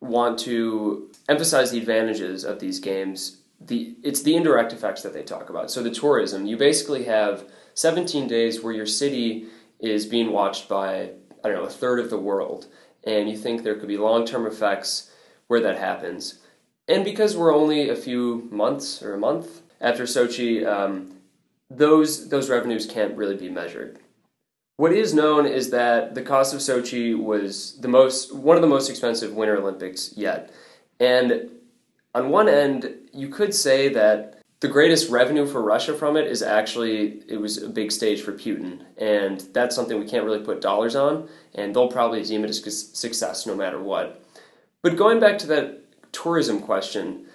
want 0.00 0.38
to 0.40 1.10
emphasize 1.28 1.70
the 1.70 1.78
advantages 1.78 2.44
of 2.44 2.60
these 2.60 2.78
games, 2.78 3.38
the 3.60 3.96
it's 4.02 4.22
the 4.22 4.36
indirect 4.36 4.72
effects 4.72 5.02
that 5.02 5.12
they 5.12 5.22
talk 5.22 5.50
about. 5.50 5.70
So 5.70 5.82
the 5.82 5.90
tourism, 5.90 6.46
you 6.46 6.56
basically 6.56 7.04
have 7.04 7.50
17 7.74 8.28
days 8.28 8.62
where 8.62 8.72
your 8.72 8.86
city 8.86 9.46
is 9.80 10.06
being 10.06 10.32
watched 10.32 10.68
by 10.68 11.10
I 11.44 11.48
don't 11.48 11.54
know 11.54 11.64
a 11.64 11.70
third 11.70 12.00
of 12.00 12.10
the 12.10 12.18
world, 12.18 12.66
and 13.04 13.28
you 13.28 13.36
think 13.36 13.62
there 13.62 13.74
could 13.74 13.88
be 13.88 13.98
long 13.98 14.24
term 14.24 14.46
effects 14.46 15.10
where 15.46 15.60
that 15.60 15.78
happens. 15.78 16.40
And 16.88 17.04
because 17.04 17.36
we're 17.36 17.54
only 17.54 17.88
a 17.88 17.96
few 17.96 18.48
months 18.50 19.02
or 19.02 19.14
a 19.14 19.18
month 19.18 19.62
after 19.80 20.04
Sochi, 20.04 20.66
um, 20.66 21.16
those 21.68 22.28
those 22.28 22.48
revenues 22.48 22.86
can't 22.86 23.16
really 23.16 23.36
be 23.36 23.48
measured. 23.48 23.98
What 24.76 24.92
is 24.92 25.14
known 25.14 25.46
is 25.46 25.70
that 25.70 26.14
the 26.14 26.22
cost 26.22 26.54
of 26.54 26.60
Sochi 26.60 27.18
was 27.18 27.78
the 27.80 27.88
most 27.88 28.34
one 28.34 28.56
of 28.56 28.62
the 28.62 28.68
most 28.68 28.88
expensive 28.88 29.34
Winter 29.34 29.56
Olympics 29.56 30.12
yet. 30.16 30.52
And 31.00 31.50
on 32.14 32.30
one 32.30 32.48
end, 32.48 32.94
you 33.12 33.28
could 33.28 33.54
say 33.54 33.88
that 33.90 34.36
the 34.60 34.68
greatest 34.68 35.10
revenue 35.10 35.46
for 35.46 35.60
Russia 35.62 35.94
from 35.94 36.16
it 36.16 36.26
is 36.26 36.42
actually 36.42 37.22
it 37.28 37.38
was 37.38 37.62
a 37.62 37.68
big 37.68 37.90
stage 37.90 38.22
for 38.22 38.32
Putin, 38.32 38.82
and 38.96 39.40
that's 39.52 39.74
something 39.74 39.98
we 39.98 40.08
can't 40.08 40.24
really 40.24 40.44
put 40.44 40.60
dollars 40.60 40.94
on, 40.94 41.28
and 41.54 41.74
they'll 41.74 41.88
probably 41.88 42.22
deem 42.22 42.44
it 42.44 42.50
a 42.50 42.54
success 42.54 43.46
no 43.46 43.54
matter 43.54 43.82
what. 43.82 44.22
But 44.82 44.96
going 44.96 45.20
back 45.20 45.38
to 45.38 45.46
that 45.48 45.85
tourism 46.16 46.60
question, 46.60 47.26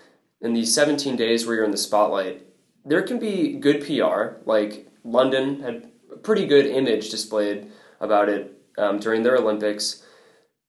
in 0.41 0.53
these 0.53 0.73
17 0.73 1.15
days 1.15 1.45
where 1.45 1.55
you're 1.55 1.65
in 1.65 1.71
the 1.71 1.77
spotlight, 1.77 2.45
there 2.83 3.03
can 3.03 3.19
be 3.19 3.53
good 3.53 3.85
PR, 3.85 4.41
like 4.45 4.88
London 5.03 5.61
had 5.61 5.91
a 6.11 6.17
pretty 6.17 6.45
good 6.47 6.65
image 6.65 7.09
displayed 7.09 7.71
about 8.00 8.27
it 8.27 8.59
um, 8.77 9.00
during 9.00 9.21
their 9.23 9.38
Olympics, 9.38 10.03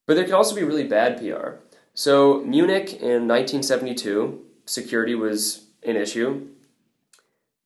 but 0.07 0.15
there 0.15 0.25
can 0.25 0.35
also 0.35 0.55
be 0.55 0.63
really 0.63 0.87
bad 0.87 1.19
PR. 1.19 1.57
So, 1.95 2.41
Munich 2.41 2.95
in 2.95 3.29
1972, 3.29 4.41
security 4.67 5.15
was 5.15 5.67
an 5.83 5.97
issue. 5.97 6.49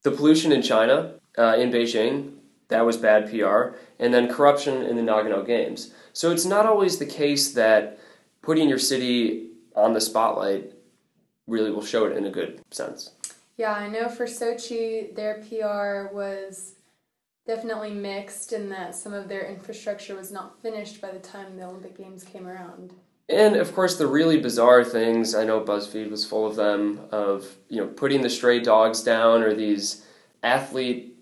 The 0.02 0.10
pollution 0.10 0.52
in 0.52 0.62
China, 0.62 1.14
uh, 1.36 1.56
in 1.58 1.70
Beijing, 1.70 2.34
that 2.68 2.84
was 2.84 2.96
bad 2.96 3.30
PR. 3.30 3.76
And 3.98 4.12
then 4.12 4.32
corruption 4.32 4.82
in 4.82 4.96
the 4.96 5.02
Nagano 5.02 5.46
Games. 5.46 5.92
So, 6.12 6.30
it's 6.32 6.44
not 6.44 6.66
always 6.66 6.98
the 6.98 7.06
case 7.06 7.52
that 7.52 7.98
putting 8.42 8.68
your 8.68 8.78
city 8.78 9.46
on 9.76 9.92
the 9.92 10.00
spotlight 10.00 10.72
really 11.46 11.70
will 11.70 11.84
show 11.84 12.06
it 12.06 12.16
in 12.16 12.24
a 12.26 12.30
good 12.30 12.60
sense. 12.70 13.12
Yeah, 13.56 13.72
I 13.72 13.88
know 13.88 14.08
for 14.08 14.26
Sochi, 14.26 15.14
their 15.14 15.42
PR 15.42 16.14
was 16.14 16.74
definitely 17.46 17.92
mixed 17.92 18.52
in 18.52 18.68
that 18.70 18.94
some 18.94 19.12
of 19.14 19.28
their 19.28 19.46
infrastructure 19.46 20.16
was 20.16 20.32
not 20.32 20.60
finished 20.60 21.00
by 21.00 21.10
the 21.10 21.18
time 21.18 21.56
the 21.56 21.64
Olympic 21.64 21.96
Games 21.96 22.24
came 22.24 22.46
around. 22.46 22.92
And 23.28 23.56
of 23.56 23.74
course, 23.74 23.96
the 23.96 24.06
really 24.06 24.38
bizarre 24.40 24.84
things. 24.84 25.34
I 25.34 25.44
know 25.44 25.60
BuzzFeed 25.60 26.10
was 26.10 26.24
full 26.24 26.46
of 26.46 26.56
them. 26.56 27.00
Of 27.10 27.56
you 27.68 27.80
know, 27.80 27.88
putting 27.88 28.22
the 28.22 28.30
stray 28.30 28.60
dogs 28.60 29.02
down, 29.02 29.42
or 29.42 29.52
these 29.52 30.04
athlete 30.42 31.16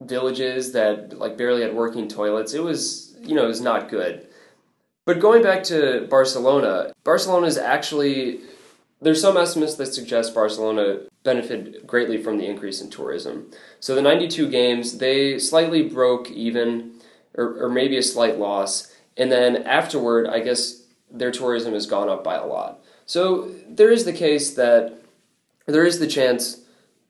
villages 0.00 0.72
that 0.72 1.18
like 1.18 1.36
barely 1.36 1.62
had 1.62 1.74
working 1.74 2.06
toilets. 2.06 2.54
It 2.54 2.62
was 2.62 3.16
you 3.20 3.34
know 3.34 3.44
it 3.44 3.48
was 3.48 3.60
not 3.60 3.88
good. 3.88 4.28
But 5.10 5.18
going 5.18 5.42
back 5.42 5.64
to 5.64 6.06
Barcelona, 6.08 6.92
Barcelona 7.02 7.48
is 7.48 7.58
actually 7.58 8.42
there's 9.02 9.20
some 9.20 9.36
estimates 9.36 9.74
that 9.74 9.86
suggest 9.86 10.36
Barcelona 10.36 11.00
benefited 11.24 11.84
greatly 11.84 12.22
from 12.22 12.38
the 12.38 12.46
increase 12.46 12.80
in 12.80 12.90
tourism. 12.90 13.50
So 13.80 13.96
the 13.96 14.02
92 14.02 14.48
games, 14.48 14.98
they 14.98 15.36
slightly 15.40 15.82
broke 15.82 16.30
even, 16.30 16.92
or, 17.34 17.64
or 17.64 17.68
maybe 17.68 17.96
a 17.96 18.04
slight 18.04 18.38
loss. 18.38 18.94
And 19.16 19.32
then 19.32 19.64
afterward, 19.64 20.28
I 20.28 20.38
guess 20.38 20.84
their 21.10 21.32
tourism 21.32 21.72
has 21.72 21.86
gone 21.86 22.08
up 22.08 22.22
by 22.22 22.36
a 22.36 22.46
lot. 22.46 22.78
So 23.04 23.50
there 23.68 23.90
is 23.90 24.04
the 24.04 24.12
case 24.12 24.54
that 24.54 24.96
there 25.66 25.84
is 25.84 25.98
the 25.98 26.06
chance 26.06 26.60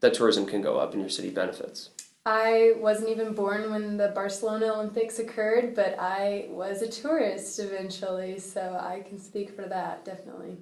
that 0.01 0.15
tourism 0.15 0.47
can 0.47 0.63
go 0.63 0.79
up 0.79 0.95
and 0.95 1.03
your 1.03 1.11
city 1.11 1.29
benefits. 1.29 1.91
I 2.33 2.75
wasn't 2.77 3.09
even 3.09 3.35
born 3.35 3.73
when 3.73 3.97
the 3.97 4.07
Barcelona 4.09 4.67
Olympics 4.67 5.19
occurred, 5.19 5.75
but 5.75 5.97
I 5.99 6.47
was 6.51 6.81
a 6.81 6.87
tourist 6.87 7.59
eventually, 7.59 8.39
so 8.39 8.79
I 8.81 9.01
can 9.01 9.19
speak 9.19 9.57
for 9.57 9.63
that, 9.63 10.05
definitely. 10.05 10.57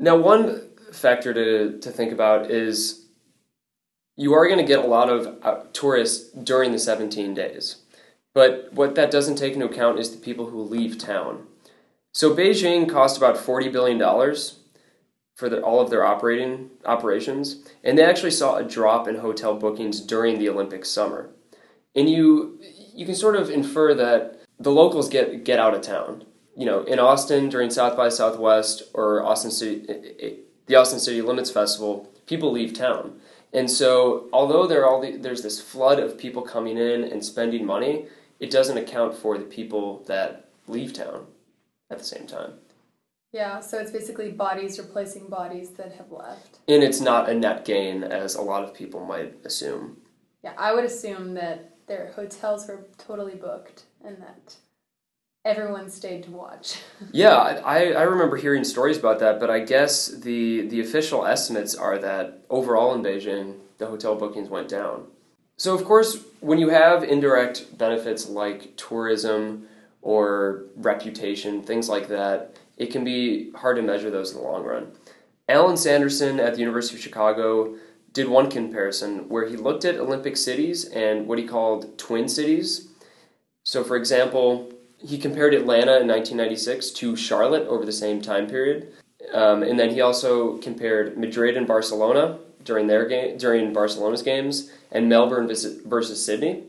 Now, 0.00 0.16
one 0.16 0.70
factor 0.90 1.32
to, 1.32 1.78
to 1.78 1.90
think 1.92 2.12
about 2.12 2.50
is 2.50 3.04
you 4.16 4.32
are 4.32 4.48
going 4.48 4.58
to 4.58 4.64
get 4.64 4.84
a 4.84 4.88
lot 4.88 5.08
of 5.08 5.38
uh, 5.44 5.60
tourists 5.72 6.32
during 6.32 6.72
the 6.72 6.78
17 6.80 7.34
days. 7.34 7.76
But 8.34 8.72
what 8.72 8.96
that 8.96 9.12
doesn't 9.12 9.36
take 9.36 9.54
into 9.54 9.66
account 9.66 10.00
is 10.00 10.10
the 10.10 10.20
people 10.20 10.46
who 10.46 10.60
leave 10.60 10.98
town. 10.98 11.46
So 12.10 12.34
Beijing 12.34 12.90
cost 12.90 13.16
about 13.16 13.36
$40 13.36 13.70
billion 13.70 14.02
for 15.34 15.48
the, 15.48 15.62
all 15.62 15.80
of 15.80 15.90
their 15.90 16.04
operating 16.04 16.70
operations, 16.84 17.64
and 17.82 17.96
they 17.96 18.04
actually 18.04 18.30
saw 18.30 18.56
a 18.56 18.64
drop 18.64 19.08
in 19.08 19.16
hotel 19.16 19.54
bookings 19.54 20.00
during 20.00 20.38
the 20.38 20.48
Olympic 20.48 20.84
summer. 20.84 21.30
And 21.94 22.08
you 22.08 22.58
you 22.94 23.06
can 23.06 23.14
sort 23.14 23.36
of 23.36 23.50
infer 23.50 23.94
that 23.94 24.40
the 24.58 24.70
locals 24.70 25.08
get 25.08 25.44
get 25.44 25.58
out 25.58 25.74
of 25.74 25.82
town 25.82 26.24
you 26.56 26.66
know, 26.66 26.82
in 26.82 26.98
Austin 26.98 27.48
during 27.48 27.70
South 27.70 27.96
by 27.96 28.08
Southwest 28.08 28.82
or 28.94 29.22
Austin 29.22 29.50
City, 29.50 29.86
eh, 29.88 30.12
eh, 30.20 30.30
the 30.66 30.74
Austin 30.74 30.98
City 30.98 31.22
Limits 31.22 31.50
Festival, 31.50 32.10
people 32.26 32.52
leave 32.52 32.74
town. 32.74 33.20
And 33.52 33.70
so, 33.70 34.28
although 34.32 34.66
there 34.66 34.86
all 34.86 35.00
the, 35.00 35.16
there's 35.16 35.42
this 35.42 35.60
flood 35.60 35.98
of 35.98 36.18
people 36.18 36.42
coming 36.42 36.78
in 36.78 37.04
and 37.04 37.24
spending 37.24 37.64
money, 37.64 38.06
it 38.40 38.50
doesn't 38.50 38.78
account 38.78 39.14
for 39.14 39.38
the 39.38 39.44
people 39.44 40.02
that 40.06 40.48
leave 40.66 40.92
town 40.92 41.26
at 41.90 41.98
the 41.98 42.04
same 42.04 42.26
time. 42.26 42.54
Yeah, 43.32 43.60
so 43.60 43.78
it's 43.78 43.90
basically 43.90 44.30
bodies 44.30 44.78
replacing 44.78 45.28
bodies 45.28 45.70
that 45.70 45.92
have 45.92 46.12
left. 46.12 46.58
And 46.68 46.82
it's 46.82 47.00
not 47.00 47.30
a 47.30 47.34
net 47.34 47.64
gain 47.64 48.04
as 48.04 48.34
a 48.34 48.42
lot 48.42 48.62
of 48.62 48.74
people 48.74 49.04
might 49.04 49.34
assume. 49.44 49.96
Yeah, 50.44 50.52
I 50.58 50.74
would 50.74 50.84
assume 50.84 51.32
that 51.34 51.70
their 51.86 52.12
hotels 52.14 52.68
were 52.68 52.86
totally 52.98 53.34
booked 53.34 53.84
and 54.04 54.20
that 54.20 54.56
everyone 55.46 55.88
stayed 55.88 56.24
to 56.24 56.30
watch. 56.30 56.80
yeah, 57.12 57.36
I, 57.36 57.92
I 57.92 58.02
remember 58.02 58.36
hearing 58.36 58.64
stories 58.64 58.98
about 58.98 59.18
that, 59.20 59.40
but 59.40 59.48
I 59.48 59.60
guess 59.60 60.08
the, 60.08 60.68
the 60.68 60.80
official 60.80 61.24
estimates 61.24 61.74
are 61.74 61.98
that 61.98 62.44
overall 62.50 62.94
in 62.94 63.02
Beijing, 63.02 63.56
the 63.78 63.86
hotel 63.86 64.14
bookings 64.14 64.50
went 64.50 64.68
down. 64.68 65.06
So, 65.56 65.74
of 65.74 65.84
course, 65.84 66.18
when 66.40 66.58
you 66.58 66.68
have 66.68 67.02
indirect 67.02 67.78
benefits 67.78 68.28
like 68.28 68.76
tourism 68.76 69.68
or 70.02 70.64
reputation, 70.76 71.62
things 71.62 71.88
like 71.88 72.08
that, 72.08 72.58
it 72.82 72.90
can 72.90 73.04
be 73.04 73.52
hard 73.52 73.76
to 73.76 73.82
measure 73.82 74.10
those 74.10 74.32
in 74.32 74.38
the 74.38 74.42
long 74.42 74.64
run. 74.64 74.88
Alan 75.48 75.76
Sanderson 75.76 76.40
at 76.40 76.54
the 76.54 76.60
University 76.60 76.96
of 76.96 77.02
Chicago 77.02 77.76
did 78.12 78.28
one 78.28 78.50
comparison 78.50 79.28
where 79.28 79.48
he 79.48 79.56
looked 79.56 79.84
at 79.84 79.94
Olympic 79.94 80.36
cities 80.36 80.84
and 80.86 81.28
what 81.28 81.38
he 81.38 81.46
called 81.46 81.96
twin 81.96 82.28
cities. 82.28 82.88
So, 83.64 83.84
for 83.84 83.96
example, 83.96 84.72
he 84.98 85.16
compared 85.16 85.54
Atlanta 85.54 86.00
in 86.00 86.08
1996 86.08 86.90
to 86.90 87.14
Charlotte 87.14 87.68
over 87.68 87.86
the 87.86 87.92
same 87.92 88.20
time 88.20 88.48
period. 88.48 88.92
Um, 89.32 89.62
and 89.62 89.78
then 89.78 89.90
he 89.90 90.00
also 90.00 90.58
compared 90.58 91.16
Madrid 91.16 91.56
and 91.56 91.66
Barcelona 91.66 92.40
during 92.64 92.88
their 92.88 93.06
game 93.06 93.38
during 93.38 93.72
Barcelona's 93.72 94.22
games 94.22 94.72
and 94.90 95.08
Melbourne 95.08 95.46
versus 95.46 96.24
Sydney. 96.24 96.64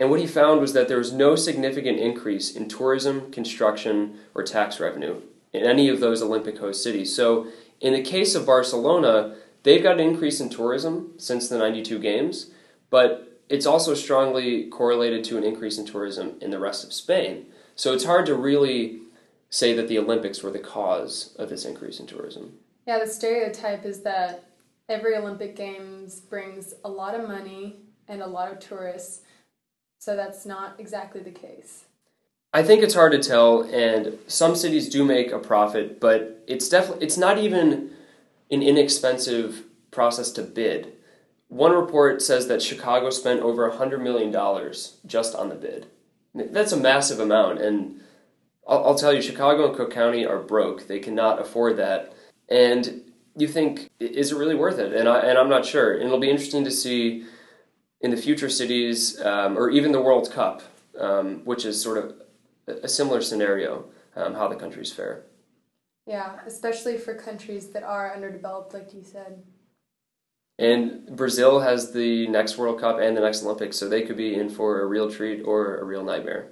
And 0.00 0.10
what 0.10 0.20
he 0.20 0.26
found 0.26 0.62
was 0.62 0.72
that 0.72 0.88
there 0.88 0.98
was 0.98 1.12
no 1.12 1.36
significant 1.36 1.98
increase 1.98 2.56
in 2.56 2.68
tourism, 2.68 3.30
construction, 3.30 4.18
or 4.34 4.42
tax 4.42 4.80
revenue 4.80 5.20
in 5.52 5.64
any 5.64 5.88
of 5.88 6.00
those 6.00 6.22
Olympic 6.22 6.58
host 6.58 6.82
cities. 6.82 7.14
So, 7.14 7.46
in 7.80 7.92
the 7.92 8.02
case 8.02 8.34
of 8.34 8.46
Barcelona, 8.46 9.36
they've 9.64 9.82
got 9.82 10.00
an 10.00 10.08
increase 10.08 10.40
in 10.40 10.48
tourism 10.48 11.14
since 11.18 11.48
the 11.48 11.58
92 11.58 11.98
games, 11.98 12.50
but 12.90 13.40
it's 13.48 13.66
also 13.66 13.94
strongly 13.94 14.68
correlated 14.68 15.24
to 15.24 15.36
an 15.36 15.44
increase 15.44 15.78
in 15.78 15.84
tourism 15.84 16.36
in 16.40 16.50
the 16.50 16.60
rest 16.60 16.84
of 16.84 16.92
Spain. 16.92 17.46
So 17.74 17.92
it's 17.92 18.04
hard 18.04 18.26
to 18.26 18.34
really 18.34 19.00
say 19.50 19.74
that 19.74 19.88
the 19.88 19.98
Olympics 19.98 20.42
were 20.42 20.50
the 20.50 20.58
cause 20.58 21.34
of 21.38 21.50
this 21.50 21.64
increase 21.64 22.00
in 22.00 22.06
tourism. 22.06 22.54
Yeah, 22.86 22.98
the 22.98 23.06
stereotype 23.06 23.84
is 23.84 24.00
that 24.02 24.44
every 24.88 25.16
Olympic 25.16 25.56
Games 25.56 26.20
brings 26.20 26.74
a 26.84 26.88
lot 26.88 27.14
of 27.14 27.28
money 27.28 27.76
and 28.08 28.22
a 28.22 28.26
lot 28.26 28.50
of 28.50 28.60
tourists. 28.60 29.20
So 29.98 30.16
that's 30.16 30.46
not 30.46 30.76
exactly 30.78 31.20
the 31.20 31.30
case. 31.30 31.84
I 32.54 32.62
think 32.62 32.82
it's 32.82 32.94
hard 32.94 33.12
to 33.12 33.18
tell, 33.18 33.62
and 33.62 34.18
some 34.26 34.54
cities 34.54 34.88
do 34.88 35.04
make 35.04 35.32
a 35.32 35.38
profit, 35.38 36.00
but 36.00 36.44
it's 36.46 36.68
definitely 36.68 37.06
it's 37.06 37.16
not 37.16 37.38
even 37.38 37.90
an 38.50 38.62
inexpensive 38.62 39.64
process 39.90 40.30
to 40.32 40.42
bid. 40.42 40.92
one 41.48 41.72
report 41.72 42.22
says 42.22 42.48
that 42.48 42.62
Chicago 42.62 43.10
spent 43.10 43.40
over 43.40 43.70
$100 43.70 44.00
million 44.00 44.32
just 45.06 45.34
on 45.34 45.48
the 45.50 45.54
bid. 45.54 45.86
That's 46.34 46.72
a 46.72 46.76
massive 46.78 47.20
amount, 47.20 47.60
and 47.60 48.00
I'll, 48.66 48.84
I'll 48.86 48.94
tell 48.98 49.12
you, 49.12 49.22
Chicago 49.22 49.68
and 49.68 49.76
Cook 49.76 49.90
County 49.90 50.24
are 50.26 50.38
broke. 50.38 50.86
They 50.88 50.98
cannot 50.98 51.40
afford 51.40 51.76
that. 51.78 52.12
And 52.48 53.02
you 53.36 53.48
think, 53.48 53.90
is 53.98 54.32
it 54.32 54.36
really 54.36 54.54
worth 54.54 54.78
it? 54.78 54.92
And, 54.92 55.08
I, 55.08 55.20
and 55.20 55.38
I'm 55.38 55.48
not 55.48 55.64
sure. 55.64 55.94
And 55.94 56.04
it'll 56.04 56.18
be 56.18 56.30
interesting 56.30 56.64
to 56.64 56.70
see 56.70 57.24
in 58.00 58.10
the 58.10 58.16
future 58.16 58.48
cities, 58.48 59.20
um, 59.20 59.58
or 59.58 59.70
even 59.70 59.92
the 59.92 60.00
World 60.00 60.30
Cup, 60.30 60.62
um, 60.98 61.44
which 61.44 61.64
is 61.64 61.80
sort 61.80 61.98
of 61.98 62.14
a 62.66 62.88
similar 62.88 63.20
scenario, 63.20 63.86
um, 64.16 64.34
how 64.34 64.48
the 64.48 64.56
countries 64.56 64.92
fare. 64.92 65.24
Yeah, 66.06 66.40
especially 66.46 66.98
for 66.98 67.14
countries 67.14 67.68
that 67.70 67.82
are 67.82 68.14
underdeveloped, 68.14 68.74
like 68.74 68.92
you 68.92 69.02
said. 69.02 69.42
And 70.58 71.06
Brazil 71.16 71.60
has 71.60 71.92
the 71.92 72.26
next 72.28 72.58
World 72.58 72.80
Cup 72.80 72.98
and 72.98 73.16
the 73.16 73.20
next 73.20 73.42
Olympics, 73.42 73.76
so 73.76 73.88
they 73.88 74.02
could 74.02 74.16
be 74.16 74.34
in 74.34 74.48
for 74.48 74.80
a 74.80 74.86
real 74.86 75.10
treat 75.10 75.42
or 75.42 75.78
a 75.78 75.84
real 75.84 76.04
nightmare. 76.04 76.48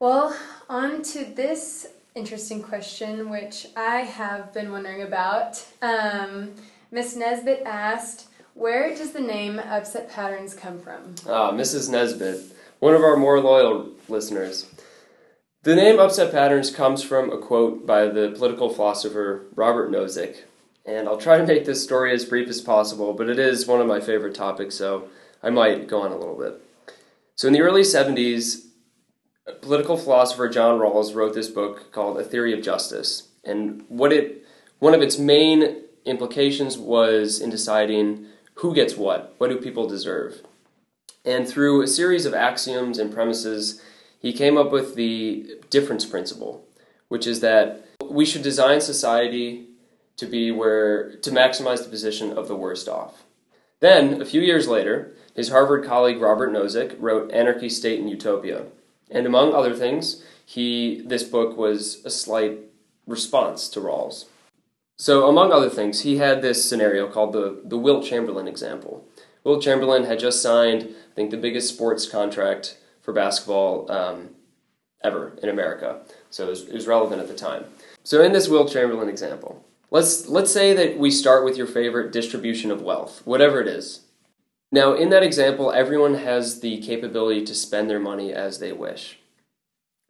Well, 0.00 0.36
on 0.68 1.02
to 1.02 1.24
this 1.24 1.88
interesting 2.14 2.62
question, 2.62 3.30
which 3.30 3.66
I 3.76 3.98
have 4.00 4.52
been 4.52 4.70
wondering 4.70 5.02
about. 5.02 5.64
Um, 5.80 6.52
Miss 6.90 7.16
Nesbitt 7.16 7.62
asked, 7.64 8.28
Where 8.54 8.94
does 8.94 9.12
the 9.12 9.20
name 9.20 9.58
Upset 9.58 10.10
Patterns 10.10 10.54
come 10.54 10.78
from? 10.78 11.14
Ah, 11.28 11.52
Mrs. 11.52 11.90
Nesbitt, 11.90 12.42
one 12.80 12.94
of 12.94 13.02
our 13.02 13.16
more 13.16 13.40
loyal 13.40 13.90
listeners. 14.08 14.66
The 15.66 15.74
name 15.74 15.98
Upset 15.98 16.30
Patterns 16.30 16.70
comes 16.70 17.02
from 17.02 17.32
a 17.32 17.38
quote 17.38 17.84
by 17.84 18.06
the 18.06 18.28
political 18.28 18.72
philosopher 18.72 19.46
Robert 19.56 19.90
Nozick. 19.90 20.42
And 20.84 21.08
I'll 21.08 21.18
try 21.18 21.38
to 21.38 21.44
make 21.44 21.64
this 21.64 21.82
story 21.82 22.12
as 22.12 22.24
brief 22.24 22.48
as 22.48 22.60
possible, 22.60 23.12
but 23.14 23.28
it 23.28 23.40
is 23.40 23.66
one 23.66 23.80
of 23.80 23.88
my 23.88 23.98
favorite 23.98 24.36
topics, 24.36 24.76
so 24.76 25.08
I 25.42 25.50
might 25.50 25.88
go 25.88 26.02
on 26.02 26.12
a 26.12 26.16
little 26.16 26.38
bit. 26.38 26.62
So, 27.34 27.48
in 27.48 27.52
the 27.52 27.62
early 27.62 27.82
70s, 27.82 28.66
political 29.60 29.96
philosopher 29.96 30.48
John 30.48 30.78
Rawls 30.78 31.16
wrote 31.16 31.34
this 31.34 31.48
book 31.48 31.90
called 31.90 32.16
A 32.20 32.22
Theory 32.22 32.52
of 32.52 32.62
Justice. 32.62 33.26
And 33.42 33.84
what 33.88 34.12
it 34.12 34.46
one 34.78 34.94
of 34.94 35.02
its 35.02 35.18
main 35.18 35.82
implications 36.04 36.78
was 36.78 37.40
in 37.40 37.50
deciding 37.50 38.26
who 38.54 38.72
gets 38.72 38.96
what, 38.96 39.34
what 39.38 39.50
do 39.50 39.56
people 39.56 39.88
deserve. 39.88 40.42
And 41.24 41.48
through 41.48 41.82
a 41.82 41.88
series 41.88 42.24
of 42.24 42.34
axioms 42.34 43.00
and 43.00 43.12
premises, 43.12 43.82
he 44.26 44.32
came 44.32 44.58
up 44.58 44.72
with 44.72 44.96
the 44.96 45.56
difference 45.70 46.04
principle, 46.04 46.66
which 47.06 47.28
is 47.28 47.38
that 47.40 47.86
we 48.10 48.24
should 48.24 48.42
design 48.42 48.80
society 48.80 49.68
to 50.16 50.26
be 50.26 50.50
where 50.50 51.14
to 51.18 51.30
maximize 51.30 51.84
the 51.84 51.88
position 51.88 52.36
of 52.36 52.48
the 52.48 52.56
worst 52.56 52.88
off. 52.88 53.22
Then, 53.78 54.20
a 54.20 54.24
few 54.24 54.40
years 54.40 54.66
later, 54.66 55.14
his 55.36 55.50
Harvard 55.50 55.84
colleague 55.84 56.20
Robert 56.20 56.50
Nozick 56.52 56.96
wrote 56.98 57.30
Anarchy, 57.30 57.68
State, 57.68 58.00
and 58.00 58.10
Utopia. 58.10 58.64
And 59.12 59.26
among 59.26 59.54
other 59.54 59.74
things, 59.74 60.24
he 60.44 61.02
this 61.06 61.22
book 61.22 61.56
was 61.56 62.04
a 62.04 62.10
slight 62.10 62.58
response 63.06 63.68
to 63.68 63.80
Rawls. 63.80 64.24
So, 64.98 65.28
among 65.28 65.52
other 65.52 65.70
things, 65.70 66.00
he 66.00 66.16
had 66.16 66.42
this 66.42 66.68
scenario 66.68 67.06
called 67.06 67.32
the, 67.32 67.60
the 67.64 67.78
Wilt 67.78 68.04
Chamberlain 68.04 68.48
example. 68.48 69.06
Wilt 69.44 69.62
Chamberlain 69.62 70.04
had 70.04 70.18
just 70.18 70.42
signed, 70.42 70.82
I 71.12 71.14
think, 71.14 71.30
the 71.30 71.36
biggest 71.36 71.72
sports 71.72 72.08
contract 72.08 72.78
for 73.06 73.12
basketball 73.12 73.90
um, 73.90 74.30
ever 75.02 75.38
in 75.42 75.48
America. 75.48 76.00
So 76.28 76.48
it 76.48 76.50
was, 76.50 76.62
it 76.68 76.74
was 76.74 76.86
relevant 76.86 77.22
at 77.22 77.28
the 77.28 77.34
time. 77.34 77.64
So, 78.02 78.22
in 78.22 78.32
this 78.32 78.48
Wilt 78.48 78.70
Chamberlain 78.70 79.08
example, 79.08 79.64
let's 79.90 80.28
let's 80.28 80.52
say 80.52 80.74
that 80.74 80.98
we 80.98 81.10
start 81.10 81.44
with 81.44 81.56
your 81.56 81.66
favorite 81.66 82.12
distribution 82.12 82.70
of 82.70 82.82
wealth, 82.82 83.22
whatever 83.24 83.60
it 83.60 83.68
is. 83.68 84.02
Now, 84.70 84.92
in 84.92 85.10
that 85.10 85.22
example, 85.22 85.72
everyone 85.72 86.14
has 86.14 86.60
the 86.60 86.78
capability 86.78 87.44
to 87.46 87.54
spend 87.54 87.88
their 87.88 88.00
money 88.00 88.32
as 88.32 88.58
they 88.58 88.72
wish, 88.72 89.18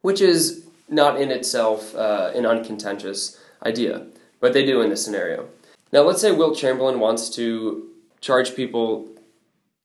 which 0.01 0.19
is 0.19 0.65
not 0.89 1.21
in 1.21 1.31
itself 1.31 1.95
uh, 1.95 2.31
an 2.33 2.45
uncontentious 2.45 3.39
idea, 3.63 4.07
but 4.39 4.53
they 4.53 4.65
do 4.65 4.81
in 4.81 4.89
this 4.89 5.05
scenario. 5.05 5.47
Now, 5.93 6.01
let's 6.01 6.21
say 6.21 6.31
Wilt 6.31 6.57
Chamberlain 6.57 6.99
wants 6.99 7.29
to 7.35 7.89
charge 8.19 8.55
people 8.55 9.07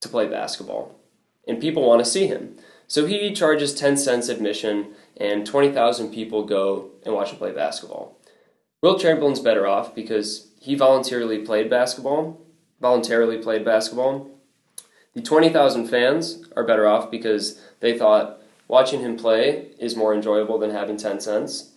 to 0.01 0.09
play 0.09 0.27
basketball, 0.27 0.99
and 1.47 1.61
people 1.61 1.87
want 1.87 2.03
to 2.03 2.11
see 2.11 2.27
him. 2.27 2.57
So 2.93 3.07
he 3.07 3.33
charges 3.33 3.73
10 3.75 3.97
cents 3.97 4.29
admission, 4.29 4.89
and 5.17 5.47
20,000 5.47 6.13
people 6.13 6.45
go 6.45 6.91
and 7.07 7.15
watch 7.15 7.31
him 7.31 7.39
play 7.39 7.51
basketball. 7.51 8.19
Wilt 8.83 9.01
Chamberlain's 9.01 9.41
better 9.41 9.67
off 9.67 9.95
because 9.95 10.49
he 10.61 10.75
voluntarily 10.75 11.39
played 11.39 11.71
basketball, 11.71 12.39
voluntarily 12.83 13.39
played 13.39 13.65
basketball, 13.65 14.31
the 15.15 15.23
20,000 15.23 15.87
fans 15.87 16.45
are 16.55 16.67
better 16.67 16.87
off 16.87 17.11
because 17.11 17.59
they 17.81 17.97
thought 17.97 18.43
watching 18.69 19.01
him 19.01 19.17
play 19.17 19.69
is 19.79 19.97
more 19.97 20.15
enjoyable 20.15 20.59
than 20.59 20.73
having 20.73 20.99
10 20.99 21.19
cents. 21.21 21.71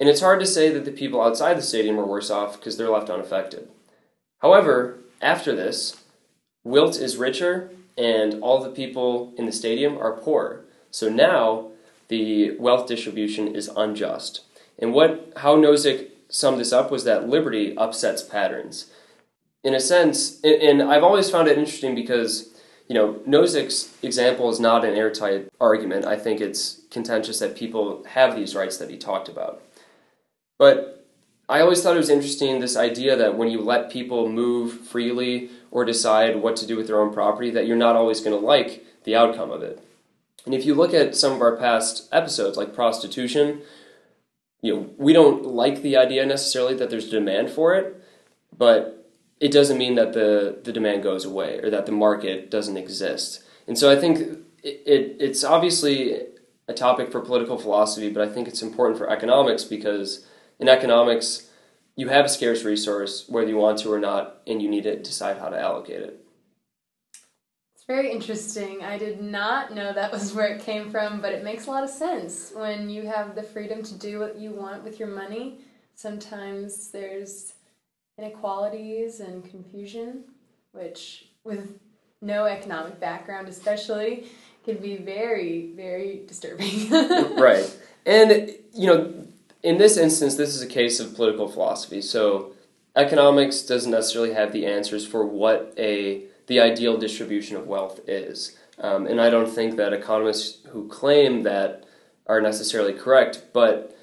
And 0.00 0.08
it's 0.08 0.20
hard 0.20 0.40
to 0.40 0.46
say 0.46 0.68
that 0.70 0.84
the 0.84 0.90
people 0.90 1.22
outside 1.22 1.58
the 1.58 1.62
stadium 1.62 1.96
are 1.96 2.04
worse 2.04 2.28
off 2.28 2.58
because 2.58 2.76
they're 2.76 2.90
left 2.90 3.08
unaffected. 3.08 3.68
However, 4.40 4.98
after 5.22 5.54
this, 5.54 6.02
Wilt 6.64 6.96
is 6.96 7.18
richer 7.18 7.70
and 7.96 8.42
all 8.42 8.62
the 8.62 8.70
people 8.70 9.32
in 9.36 9.46
the 9.46 9.52
stadium 9.52 9.98
are 9.98 10.12
poor. 10.12 10.64
So 10.90 11.08
now 11.08 11.68
the 12.08 12.56
wealth 12.58 12.88
distribution 12.88 13.54
is 13.54 13.70
unjust. 13.76 14.42
And 14.78 14.92
what 14.92 15.32
how 15.38 15.56
Nozick 15.56 16.08
summed 16.28 16.60
this 16.60 16.72
up 16.72 16.90
was 16.90 17.04
that 17.04 17.28
liberty 17.28 17.76
upsets 17.76 18.22
patterns. 18.22 18.90
In 19.62 19.74
a 19.74 19.80
sense, 19.80 20.40
and 20.42 20.82
I've 20.82 21.02
always 21.02 21.30
found 21.30 21.48
it 21.48 21.58
interesting 21.58 21.94
because 21.94 22.50
you 22.90 22.94
know, 22.94 23.20
Nozick's 23.24 23.96
example 24.02 24.50
is 24.50 24.58
not 24.58 24.84
an 24.84 24.94
airtight 24.94 25.48
argument. 25.60 26.04
I 26.04 26.16
think 26.16 26.40
it's 26.40 26.80
contentious 26.90 27.38
that 27.38 27.54
people 27.54 28.02
have 28.02 28.34
these 28.34 28.56
rights 28.56 28.78
that 28.78 28.90
he 28.90 28.98
talked 28.98 29.28
about. 29.28 29.62
But 30.58 30.99
I 31.50 31.60
always 31.60 31.82
thought 31.82 31.96
it 31.96 31.98
was 31.98 32.10
interesting 32.10 32.60
this 32.60 32.76
idea 32.76 33.16
that 33.16 33.36
when 33.36 33.50
you 33.50 33.60
let 33.60 33.90
people 33.90 34.28
move 34.28 34.86
freely 34.86 35.50
or 35.72 35.84
decide 35.84 36.36
what 36.36 36.54
to 36.56 36.66
do 36.66 36.76
with 36.76 36.86
their 36.86 37.00
own 37.00 37.12
property, 37.12 37.50
that 37.50 37.66
you're 37.66 37.76
not 37.76 37.96
always 37.96 38.20
going 38.20 38.38
to 38.38 38.46
like 38.46 38.84
the 39.02 39.16
outcome 39.16 39.50
of 39.50 39.60
it. 39.60 39.82
And 40.46 40.54
if 40.54 40.64
you 40.64 40.74
look 40.74 40.94
at 40.94 41.16
some 41.16 41.32
of 41.32 41.40
our 41.40 41.56
past 41.56 42.08
episodes, 42.12 42.56
like 42.56 42.72
prostitution, 42.72 43.62
you 44.62 44.74
know, 44.74 44.90
we 44.96 45.12
don't 45.12 45.44
like 45.44 45.82
the 45.82 45.96
idea 45.96 46.24
necessarily 46.24 46.74
that 46.76 46.88
there's 46.88 47.10
demand 47.10 47.50
for 47.50 47.74
it, 47.74 48.00
but 48.56 49.10
it 49.40 49.50
doesn't 49.50 49.76
mean 49.76 49.96
that 49.96 50.12
the, 50.12 50.60
the 50.62 50.72
demand 50.72 51.02
goes 51.02 51.24
away 51.24 51.58
or 51.58 51.68
that 51.68 51.84
the 51.84 51.92
market 51.92 52.48
doesn't 52.48 52.76
exist. 52.76 53.42
And 53.66 53.76
so 53.76 53.90
I 53.90 53.96
think 53.96 54.20
it, 54.62 54.82
it, 54.86 55.16
it's 55.18 55.42
obviously 55.42 56.16
a 56.68 56.74
topic 56.74 57.10
for 57.10 57.20
political 57.20 57.58
philosophy, 57.58 58.08
but 58.08 58.26
I 58.26 58.32
think 58.32 58.46
it's 58.46 58.62
important 58.62 58.98
for 58.98 59.10
economics 59.10 59.64
because 59.64 60.26
in 60.60 60.68
economics, 60.68 61.48
you 61.96 62.08
have 62.08 62.26
a 62.26 62.28
scarce 62.28 62.64
resource, 62.64 63.24
whether 63.28 63.48
you 63.48 63.56
want 63.56 63.78
to 63.80 63.92
or 63.92 63.98
not, 63.98 64.42
and 64.46 64.62
you 64.62 64.68
need 64.68 64.84
to 64.84 64.96
decide 64.96 65.38
how 65.38 65.48
to 65.48 65.58
allocate 65.58 66.02
it. 66.02 66.24
It's 67.74 67.84
very 67.86 68.12
interesting. 68.12 68.84
I 68.84 68.98
did 68.98 69.20
not 69.20 69.74
know 69.74 69.92
that 69.92 70.12
was 70.12 70.32
where 70.34 70.54
it 70.54 70.62
came 70.62 70.90
from, 70.90 71.20
but 71.20 71.32
it 71.32 71.42
makes 71.42 71.66
a 71.66 71.70
lot 71.70 71.82
of 71.82 71.90
sense. 71.90 72.52
When 72.54 72.88
you 72.90 73.06
have 73.06 73.34
the 73.34 73.42
freedom 73.42 73.82
to 73.82 73.94
do 73.94 74.20
what 74.20 74.38
you 74.38 74.52
want 74.52 74.84
with 74.84 74.98
your 74.98 75.08
money, 75.08 75.58
sometimes 75.94 76.90
there's 76.90 77.54
inequalities 78.18 79.20
and 79.20 79.44
confusion, 79.48 80.24
which 80.72 81.26
with 81.42 81.80
no 82.22 82.44
economic 82.44 83.00
background 83.00 83.48
especially 83.48 84.26
can 84.64 84.76
be 84.76 84.96
very 84.98 85.72
very 85.74 86.22
disturbing 86.26 86.90
right 87.36 87.78
and 88.04 88.54
you 88.74 88.86
know 88.86 89.26
in 89.62 89.78
this 89.78 89.96
instance 89.96 90.36
this 90.36 90.54
is 90.54 90.62
a 90.62 90.66
case 90.66 91.00
of 91.00 91.14
political 91.14 91.48
philosophy 91.48 92.00
so 92.00 92.52
economics 92.96 93.62
doesn't 93.62 93.92
necessarily 93.92 94.34
have 94.34 94.52
the 94.52 94.66
answers 94.66 95.06
for 95.06 95.24
what 95.24 95.72
a 95.78 96.24
the 96.46 96.60
ideal 96.60 96.96
distribution 96.96 97.56
of 97.56 97.66
wealth 97.66 98.00
is 98.06 98.56
um, 98.78 99.06
and 99.06 99.20
i 99.20 99.30
don't 99.30 99.50
think 99.50 99.76
that 99.76 99.92
economists 99.92 100.66
who 100.70 100.88
claim 100.88 101.42
that 101.42 101.84
are 102.26 102.40
necessarily 102.40 102.92
correct 102.92 103.42
but 103.52 103.96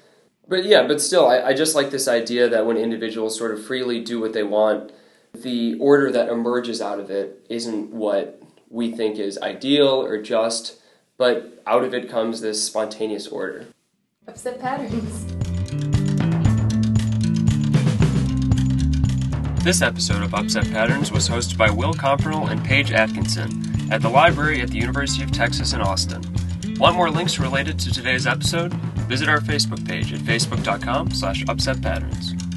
but 0.48 0.64
yeah, 0.64 0.86
but 0.86 1.00
still, 1.00 1.28
I, 1.28 1.42
I 1.42 1.52
just 1.52 1.74
like 1.74 1.90
this 1.90 2.08
idea 2.08 2.48
that 2.48 2.64
when 2.64 2.78
individuals 2.78 3.36
sort 3.36 3.52
of 3.52 3.64
freely 3.64 4.02
do 4.02 4.18
what 4.18 4.32
they 4.32 4.42
want, 4.42 4.92
the 5.34 5.76
order 5.78 6.10
that 6.10 6.30
emerges 6.30 6.80
out 6.80 6.98
of 6.98 7.10
it 7.10 7.44
isn't 7.50 7.90
what 7.90 8.42
we 8.70 8.90
think 8.90 9.18
is 9.18 9.38
ideal 9.38 10.02
or 10.02 10.20
just, 10.20 10.80
but 11.18 11.62
out 11.66 11.84
of 11.84 11.92
it 11.92 12.08
comes 12.08 12.40
this 12.40 12.64
spontaneous 12.64 13.26
order. 13.26 13.66
Upset 14.26 14.58
patterns. 14.58 15.37
This 19.68 19.82
episode 19.82 20.22
of 20.22 20.32
Upset 20.32 20.64
Patterns 20.70 21.12
was 21.12 21.28
hosted 21.28 21.58
by 21.58 21.68
Will 21.68 21.92
Comprnall 21.92 22.48
and 22.48 22.64
Paige 22.64 22.90
Atkinson 22.90 23.92
at 23.92 24.00
the 24.00 24.08
library 24.08 24.62
at 24.62 24.70
the 24.70 24.78
University 24.78 25.22
of 25.22 25.30
Texas 25.30 25.74
in 25.74 25.82
Austin. 25.82 26.22
Want 26.78 26.96
more 26.96 27.10
links 27.10 27.38
related 27.38 27.78
to 27.80 27.92
today's 27.92 28.26
episode? 28.26 28.72
Visit 29.10 29.28
our 29.28 29.40
Facebook 29.40 29.86
page 29.86 30.10
at 30.14 30.20
facebook.com 30.20 31.10
slash 31.10 31.44
upsetpatterns. 31.44 32.47